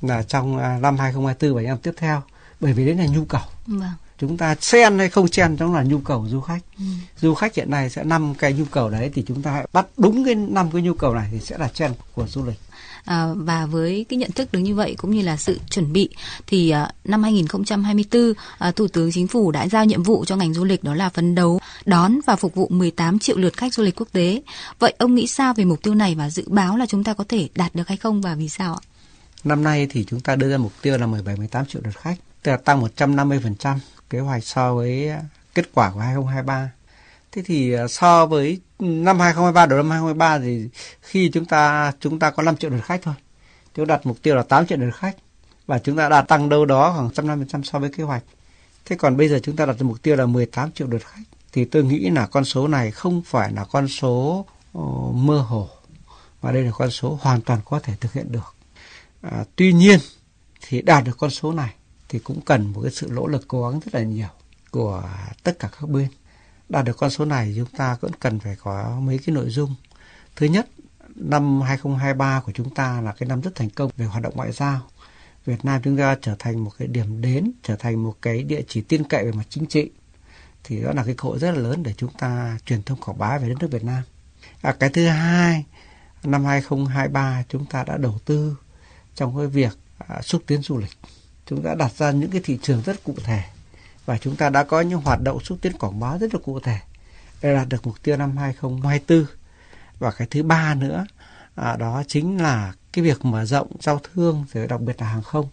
là 0.01 0.23
trong 0.23 0.57
à, 0.57 0.77
năm 0.81 0.97
2024 0.97 1.55
và 1.55 1.61
năm 1.61 1.77
tiếp 1.77 1.93
theo 1.97 2.21
bởi 2.59 2.73
vì 2.73 2.85
đấy 2.85 2.95
là 2.95 3.05
nhu 3.05 3.25
cầu 3.25 3.41
vâng. 3.67 3.91
chúng 4.17 4.37
ta 4.37 4.55
xen 4.61 4.99
hay 4.99 5.09
không 5.09 5.27
xen 5.27 5.57
trong 5.57 5.73
là 5.73 5.83
nhu 5.83 5.99
cầu 5.99 6.25
du 6.29 6.41
khách 6.41 6.61
ừ. 6.77 6.83
du 7.21 7.33
khách 7.33 7.55
hiện 7.55 7.71
nay 7.71 7.89
sẽ 7.89 8.03
năm 8.03 8.35
cái 8.35 8.53
nhu 8.53 8.65
cầu 8.71 8.89
đấy 8.89 9.11
thì 9.13 9.23
chúng 9.27 9.41
ta 9.41 9.51
hãy 9.51 9.67
bắt 9.73 9.87
đúng 9.97 10.25
cái 10.25 10.35
năm 10.35 10.71
cái 10.71 10.81
nhu 10.81 10.93
cầu 10.93 11.13
này 11.13 11.29
thì 11.31 11.39
sẽ 11.39 11.57
là 11.57 11.67
trend 11.67 11.95
của 12.13 12.27
du 12.27 12.45
lịch 12.45 12.59
à, 13.07 13.27
và 13.35 13.65
với 13.65 14.05
cái 14.09 14.17
nhận 14.17 14.31
thức 14.31 14.51
được 14.51 14.59
như 14.59 14.75
vậy 14.75 14.95
cũng 14.97 15.11
như 15.11 15.21
là 15.21 15.37
sự 15.37 15.59
chuẩn 15.69 15.93
bị 15.93 16.09
thì 16.47 16.69
à, 16.69 16.91
năm 17.03 17.23
2024 17.23 18.33
à, 18.57 18.71
Thủ 18.71 18.87
tướng 18.87 19.11
Chính 19.11 19.27
phủ 19.27 19.51
đã 19.51 19.67
giao 19.67 19.85
nhiệm 19.85 20.03
vụ 20.03 20.25
cho 20.25 20.35
ngành 20.35 20.53
du 20.53 20.63
lịch 20.63 20.83
đó 20.83 20.95
là 20.95 21.09
phấn 21.09 21.35
đấu 21.35 21.59
đón 21.85 22.19
và 22.25 22.35
phục 22.35 22.55
vụ 22.55 22.67
18 22.67 23.19
triệu 23.19 23.37
lượt 23.37 23.57
khách 23.57 23.73
du 23.73 23.83
lịch 23.83 23.95
quốc 23.95 24.07
tế. 24.11 24.41
Vậy 24.79 24.93
ông 24.97 25.15
nghĩ 25.15 25.27
sao 25.27 25.53
về 25.53 25.65
mục 25.65 25.81
tiêu 25.83 25.95
này 25.95 26.15
và 26.15 26.29
dự 26.29 26.43
báo 26.47 26.77
là 26.77 26.85
chúng 26.85 27.03
ta 27.03 27.13
có 27.13 27.23
thể 27.29 27.49
đạt 27.55 27.75
được 27.75 27.87
hay 27.87 27.97
không 27.97 28.21
và 28.21 28.35
vì 28.35 28.49
sao 28.49 28.73
ạ? 28.73 28.81
Năm 29.43 29.63
nay 29.63 29.87
thì 29.89 30.05
chúng 30.09 30.19
ta 30.19 30.35
đưa 30.35 30.49
ra 30.49 30.57
mục 30.57 30.73
tiêu 30.81 30.97
là 30.97 31.07
17 31.07 31.35
18 31.35 31.65
triệu 31.65 31.81
lượt 31.85 31.97
khách, 31.97 32.15
tức 32.43 32.51
là 32.51 32.57
tăng 32.57 32.83
150% 32.97 33.77
kế 34.09 34.19
hoạch 34.19 34.43
so 34.43 34.75
với 34.75 35.09
à, 35.09 35.21
kết 35.53 35.69
quả 35.73 35.91
của 35.91 35.99
2023. 35.99 36.71
Thế 37.37 37.43
thì 37.43 37.73
à, 37.73 37.87
so 37.87 38.25
với 38.25 38.59
năm 38.79 39.19
2023 39.19 39.65
đầu 39.65 39.77
năm 39.77 39.89
2023 39.89 40.39
thì 40.39 40.69
khi 41.01 41.29
chúng 41.33 41.45
ta 41.45 41.91
chúng 41.99 42.19
ta 42.19 42.31
có 42.31 42.43
5 42.43 42.57
triệu 42.57 42.69
lượt 42.69 42.81
khách 42.83 43.01
thôi. 43.01 43.13
Chúng 43.75 43.87
đặt 43.87 44.05
mục 44.05 44.17
tiêu 44.21 44.35
là 44.35 44.43
8 44.43 44.67
triệu 44.67 44.77
lượt 44.77 44.91
khách 44.95 45.15
và 45.67 45.79
chúng 45.79 45.97
ta 45.97 46.09
đã 46.09 46.21
tăng 46.21 46.49
đâu 46.49 46.65
đó 46.65 46.93
khoảng 46.93 47.29
150% 47.29 47.63
so 47.63 47.79
với 47.79 47.89
kế 47.89 48.03
hoạch. 48.03 48.23
Thế 48.85 48.95
còn 48.95 49.17
bây 49.17 49.29
giờ 49.29 49.39
chúng 49.43 49.55
ta 49.55 49.65
đặt 49.65 49.81
mục 49.81 50.01
tiêu 50.01 50.15
là 50.15 50.25
18 50.25 50.71
triệu 50.71 50.87
lượt 50.87 51.01
khách 51.05 51.23
thì 51.53 51.65
tôi 51.65 51.83
nghĩ 51.83 52.09
là 52.09 52.27
con 52.27 52.45
số 52.45 52.67
này 52.67 52.91
không 52.91 53.21
phải 53.25 53.51
là 53.53 53.65
con 53.65 53.87
số 53.87 54.45
uh, 54.77 55.15
mơ 55.15 55.39
hồ 55.39 55.69
mà 56.41 56.51
đây 56.51 56.63
là 56.63 56.71
con 56.71 56.91
số 56.91 57.19
hoàn 57.21 57.41
toàn 57.41 57.59
có 57.65 57.79
thể 57.79 57.93
thực 58.01 58.13
hiện 58.13 58.31
được. 58.31 58.55
À, 59.21 59.43
tuy 59.55 59.73
nhiên 59.73 59.99
thì 60.67 60.81
đạt 60.81 61.03
được 61.03 61.17
con 61.17 61.29
số 61.29 61.51
này 61.51 61.73
thì 62.09 62.19
cũng 62.19 62.41
cần 62.41 62.73
một 62.73 62.81
cái 62.81 62.91
sự 62.91 63.07
nỗ 63.11 63.27
lực 63.27 63.47
cố 63.47 63.69
gắng 63.69 63.79
rất 63.79 63.95
là 63.95 64.01
nhiều 64.01 64.29
của 64.71 65.03
tất 65.43 65.59
cả 65.59 65.69
các 65.79 65.89
bên 65.89 66.07
đạt 66.69 66.85
được 66.85 66.97
con 66.97 67.09
số 67.09 67.25
này 67.25 67.53
chúng 67.55 67.69
ta 67.77 67.97
vẫn 68.01 68.11
cần 68.19 68.39
phải 68.39 68.55
có 68.55 68.99
mấy 69.01 69.19
cái 69.25 69.35
nội 69.35 69.49
dung. 69.49 69.75
Thứ 70.35 70.45
nhất, 70.45 70.67
năm 71.15 71.61
2023 71.61 72.41
của 72.45 72.51
chúng 72.51 72.75
ta 72.75 73.01
là 73.01 73.11
cái 73.11 73.29
năm 73.29 73.41
rất 73.41 73.55
thành 73.55 73.69
công 73.69 73.91
về 73.97 74.05
hoạt 74.05 74.23
động 74.23 74.33
ngoại 74.35 74.51
giao. 74.51 74.79
Việt 75.45 75.65
Nam 75.65 75.81
chúng 75.83 75.97
ta 75.97 76.17
trở 76.21 76.35
thành 76.39 76.63
một 76.63 76.71
cái 76.79 76.87
điểm 76.87 77.21
đến, 77.21 77.51
trở 77.63 77.75
thành 77.75 78.03
một 78.03 78.15
cái 78.21 78.43
địa 78.43 78.61
chỉ 78.67 78.81
tin 78.81 79.03
cậy 79.03 79.25
về 79.25 79.31
mặt 79.31 79.45
chính 79.49 79.65
trị. 79.65 79.91
Thì 80.63 80.81
đó 80.81 80.91
là 80.93 81.03
cái 81.03 81.15
cơ 81.17 81.29
hội 81.29 81.39
rất 81.39 81.51
là 81.51 81.57
lớn 81.57 81.83
để 81.83 81.93
chúng 81.97 82.13
ta 82.17 82.57
truyền 82.65 82.83
thông 82.83 82.99
quảng 82.99 83.17
bá 83.17 83.37
về 83.37 83.49
đất 83.49 83.55
nước 83.59 83.71
Việt 83.71 83.83
Nam. 83.83 84.03
À, 84.61 84.75
cái 84.79 84.89
thứ 84.89 85.07
hai, 85.07 85.65
năm 86.23 86.45
2023 86.45 87.43
chúng 87.49 87.65
ta 87.65 87.83
đã 87.83 87.97
đầu 87.97 88.19
tư 88.25 88.57
trong 89.15 89.37
cái 89.37 89.47
việc 89.47 89.77
à, 89.97 90.21
xúc 90.21 90.43
tiến 90.47 90.61
du 90.61 90.77
lịch. 90.77 90.97
Chúng 91.45 91.63
ta 91.63 91.75
đặt 91.75 91.91
ra 91.97 92.11
những 92.11 92.31
cái 92.31 92.41
thị 92.43 92.59
trường 92.61 92.81
rất 92.81 93.03
cụ 93.03 93.15
thể 93.23 93.43
và 94.07 94.17
chúng 94.17 94.35
ta 94.35 94.49
đã 94.49 94.63
có 94.63 94.81
những 94.81 95.01
hoạt 95.01 95.21
động 95.21 95.39
xúc 95.43 95.57
tiến 95.61 95.77
quảng 95.77 95.99
bá 95.99 96.17
rất 96.17 96.33
là 96.33 96.39
cụ 96.43 96.59
thể. 96.59 96.77
Để 97.41 97.53
đạt 97.53 97.69
được 97.69 97.87
mục 97.87 98.03
tiêu 98.03 98.17
năm 98.17 98.37
2024 98.37 99.25
và 99.99 100.11
cái 100.11 100.27
thứ 100.31 100.43
ba 100.43 100.75
nữa 100.75 101.05
à, 101.55 101.75
đó 101.75 102.03
chính 102.07 102.41
là 102.41 102.73
cái 102.93 103.03
việc 103.03 103.25
mở 103.25 103.45
rộng 103.45 103.67
giao 103.79 103.99
thương 104.13 104.45
rồi 104.53 104.67
đặc 104.67 104.81
biệt 104.81 105.01
là 105.01 105.07
hàng 105.07 105.23
không. 105.23 105.47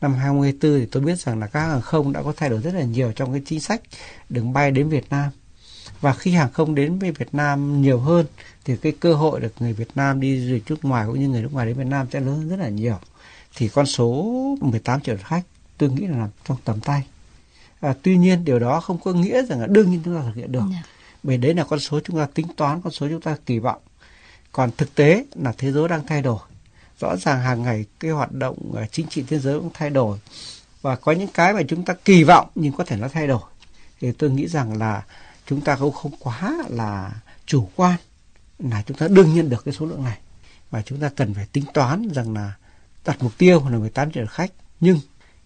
Năm 0.00 0.14
2024 0.14 0.80
thì 0.80 0.86
tôi 0.86 1.02
biết 1.02 1.18
rằng 1.18 1.40
là 1.40 1.46
các 1.46 1.60
hàng 1.60 1.80
không 1.80 2.12
đã 2.12 2.22
có 2.22 2.32
thay 2.36 2.48
đổi 2.50 2.60
rất 2.60 2.74
là 2.74 2.82
nhiều 2.82 3.12
trong 3.12 3.32
cái 3.32 3.42
chính 3.46 3.60
sách 3.60 3.80
đường 4.28 4.52
bay 4.52 4.70
đến 4.70 4.88
Việt 4.88 5.10
Nam. 5.10 5.30
Và 6.00 6.14
khi 6.14 6.30
hàng 6.30 6.52
không 6.52 6.74
đến 6.74 6.98
với 6.98 7.10
Việt 7.10 7.34
Nam 7.34 7.82
nhiều 7.82 7.98
hơn 7.98 8.26
thì 8.64 8.76
cái 8.76 8.92
cơ 9.00 9.14
hội 9.14 9.40
được 9.40 9.52
người 9.60 9.72
Việt 9.72 9.88
Nam 9.94 10.20
đi 10.20 10.46
du 10.46 10.52
lịch 10.52 10.70
nước 10.70 10.84
ngoài 10.84 11.06
cũng 11.06 11.20
như 11.20 11.28
người 11.28 11.42
nước 11.42 11.52
ngoài 11.52 11.66
đến 11.66 11.76
Việt 11.76 11.86
Nam 11.86 12.06
sẽ 12.12 12.20
lớn 12.20 12.36
hơn 12.36 12.48
rất 12.48 12.58
là 12.58 12.68
nhiều. 12.68 12.98
Thì 13.56 13.68
con 13.68 13.86
số 13.86 14.34
18 14.60 15.00
triệu 15.00 15.16
khách 15.24 15.42
tôi 15.78 15.90
nghĩ 15.90 16.06
là 16.06 16.16
nằm 16.16 16.28
trong 16.48 16.56
tầm 16.64 16.80
tay. 16.80 17.04
À, 17.82 17.94
tuy 18.02 18.16
nhiên 18.16 18.44
điều 18.44 18.58
đó 18.58 18.80
không 18.80 18.98
có 19.04 19.12
nghĩa 19.12 19.42
rằng 19.42 19.60
là 19.60 19.66
đương 19.66 19.90
nhiên 19.90 20.00
chúng 20.04 20.16
ta 20.16 20.22
thực 20.26 20.34
hiện 20.34 20.52
được. 20.52 20.60
Yeah. 20.60 20.72
Dạ. 20.72 20.82
Bởi 21.22 21.36
đấy 21.36 21.54
là 21.54 21.64
con 21.64 21.80
số 21.80 22.00
chúng 22.00 22.16
ta 22.16 22.26
tính 22.34 22.46
toán, 22.56 22.80
con 22.80 22.92
số 22.92 23.08
chúng 23.08 23.20
ta 23.20 23.36
kỳ 23.46 23.58
vọng. 23.58 23.80
Còn 24.52 24.70
thực 24.76 24.94
tế 24.94 25.24
là 25.34 25.52
thế 25.58 25.72
giới 25.72 25.88
đang 25.88 26.06
thay 26.06 26.22
đổi. 26.22 26.38
Rõ 27.00 27.16
ràng 27.16 27.40
hàng 27.40 27.62
ngày 27.62 27.84
cái 28.00 28.10
hoạt 28.10 28.32
động 28.32 28.72
à, 28.76 28.86
chính 28.92 29.06
trị 29.06 29.24
thế 29.28 29.38
giới 29.38 29.58
cũng 29.58 29.70
thay 29.74 29.90
đổi. 29.90 30.18
Và 30.82 30.96
có 30.96 31.12
những 31.12 31.28
cái 31.34 31.52
mà 31.52 31.62
chúng 31.68 31.84
ta 31.84 31.94
kỳ 32.04 32.24
vọng 32.24 32.48
nhưng 32.54 32.72
có 32.72 32.84
thể 32.84 32.96
nó 32.96 33.08
thay 33.08 33.26
đổi. 33.26 33.42
Thì 34.00 34.12
tôi 34.12 34.30
nghĩ 34.30 34.48
rằng 34.48 34.78
là 34.78 35.02
chúng 35.46 35.60
ta 35.60 35.76
cũng 35.76 35.92
không 35.92 36.12
quá 36.20 36.58
là 36.68 37.12
chủ 37.46 37.68
quan 37.76 37.96
là 38.58 38.82
chúng 38.86 38.96
ta 38.96 39.08
đương 39.08 39.34
nhiên 39.34 39.50
được 39.50 39.64
cái 39.64 39.74
số 39.74 39.86
lượng 39.86 40.04
này 40.04 40.18
và 40.70 40.82
chúng 40.82 41.00
ta 41.00 41.10
cần 41.16 41.34
phải 41.34 41.46
tính 41.52 41.64
toán 41.74 42.08
rằng 42.14 42.34
là 42.34 42.52
đặt 43.04 43.22
mục 43.22 43.32
tiêu 43.38 43.68
là 43.68 43.78
18 43.78 44.12
triệu 44.12 44.26
khách 44.26 44.52
nhưng 44.80 45.00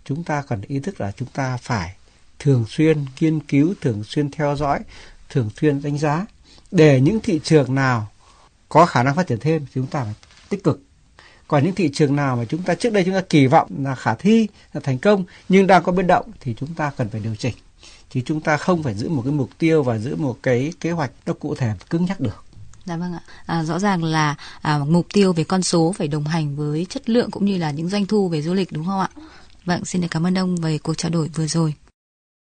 chúng 0.05 0.25
ta 0.25 0.43
cần 0.43 0.61
ý 0.61 0.79
thức 0.79 1.01
là 1.01 1.13
chúng 1.13 1.29
ta 1.29 1.57
phải 1.57 1.97
thường 2.39 2.65
xuyên 2.69 3.05
nghiên 3.21 3.41
cứu 3.41 3.75
thường 3.81 4.05
xuyên 4.05 4.31
theo 4.31 4.57
dõi 4.57 4.81
thường 5.31 5.51
xuyên 5.61 5.83
đánh 5.83 5.99
giá 5.99 6.27
để 6.71 7.01
những 7.01 7.21
thị 7.21 7.41
trường 7.45 7.75
nào 7.75 8.09
có 8.69 8.87
khả 8.87 9.03
năng 9.03 9.17
phát 9.17 9.27
triển 9.27 9.39
thêm 9.41 9.67
chúng 9.75 9.87
ta 9.87 10.05
phải 10.05 10.15
tích 10.49 10.65
cực 10.65 10.81
còn 11.49 11.65
những 11.65 11.75
thị 11.75 11.91
trường 11.95 12.17
nào 12.17 12.37
mà 12.37 12.45
chúng 12.45 12.63
ta 12.63 12.75
trước 12.75 12.93
đây 12.93 13.05
chúng 13.05 13.15
ta 13.15 13.21
kỳ 13.21 13.47
vọng 13.47 13.69
là 13.79 13.95
khả 13.95 14.15
thi 14.15 14.49
là 14.73 14.81
thành 14.81 14.99
công 14.99 15.25
nhưng 15.49 15.67
đang 15.67 15.83
có 15.83 15.93
biến 15.93 16.07
động 16.07 16.27
thì 16.41 16.55
chúng 16.61 16.75
ta 16.75 16.93
cần 16.97 17.09
phải 17.09 17.21
điều 17.21 17.35
chỉnh 17.35 17.55
chứ 18.11 18.21
chúng 18.27 18.41
ta 18.41 18.57
không 18.57 18.83
phải 18.83 18.95
giữ 18.95 19.09
một 19.09 19.23
cái 19.25 19.33
mục 19.33 19.51
tiêu 19.59 19.83
và 19.83 19.99
giữ 19.99 20.17
một 20.17 20.39
cái 20.43 20.73
kế 20.81 20.91
hoạch 20.91 21.11
nó 21.27 21.33
cụ 21.33 21.55
thể 21.55 21.73
cứng 21.91 22.05
nhắc 22.05 22.21
được 22.21 22.47
Dạ 22.87 22.97
vâng 22.97 23.13
ạ. 23.13 23.21
À, 23.47 23.65
rõ 23.65 23.79
ràng 23.79 24.05
là 24.05 24.35
à, 24.63 24.79
mục 24.79 25.07
tiêu 25.13 25.33
về 25.33 25.45
con 25.45 25.63
số 25.63 25.95
phải 25.99 26.09
đồng 26.09 26.25
hành 26.25 26.57
với 26.57 26.87
chất 26.89 27.11
lượng 27.11 27.31
cũng 27.31 27.45
như 27.45 27.59
là 27.59 27.71
những 27.71 27.89
doanh 27.89 28.07
thu 28.07 28.29
về 28.29 28.43
du 28.43 28.55
lịch 28.55 28.73
đúng 28.73 28.85
không 28.85 29.01
ạ? 29.01 29.09
Vâng, 29.65 29.85
xin 29.85 30.03
được 30.03 30.09
cảm 30.11 30.27
ơn 30.27 30.39
ông 30.39 30.57
về 30.57 30.79
cuộc 30.79 30.95
trao 30.95 31.11
đổi 31.11 31.29
vừa 31.29 31.47
rồi. 31.47 31.75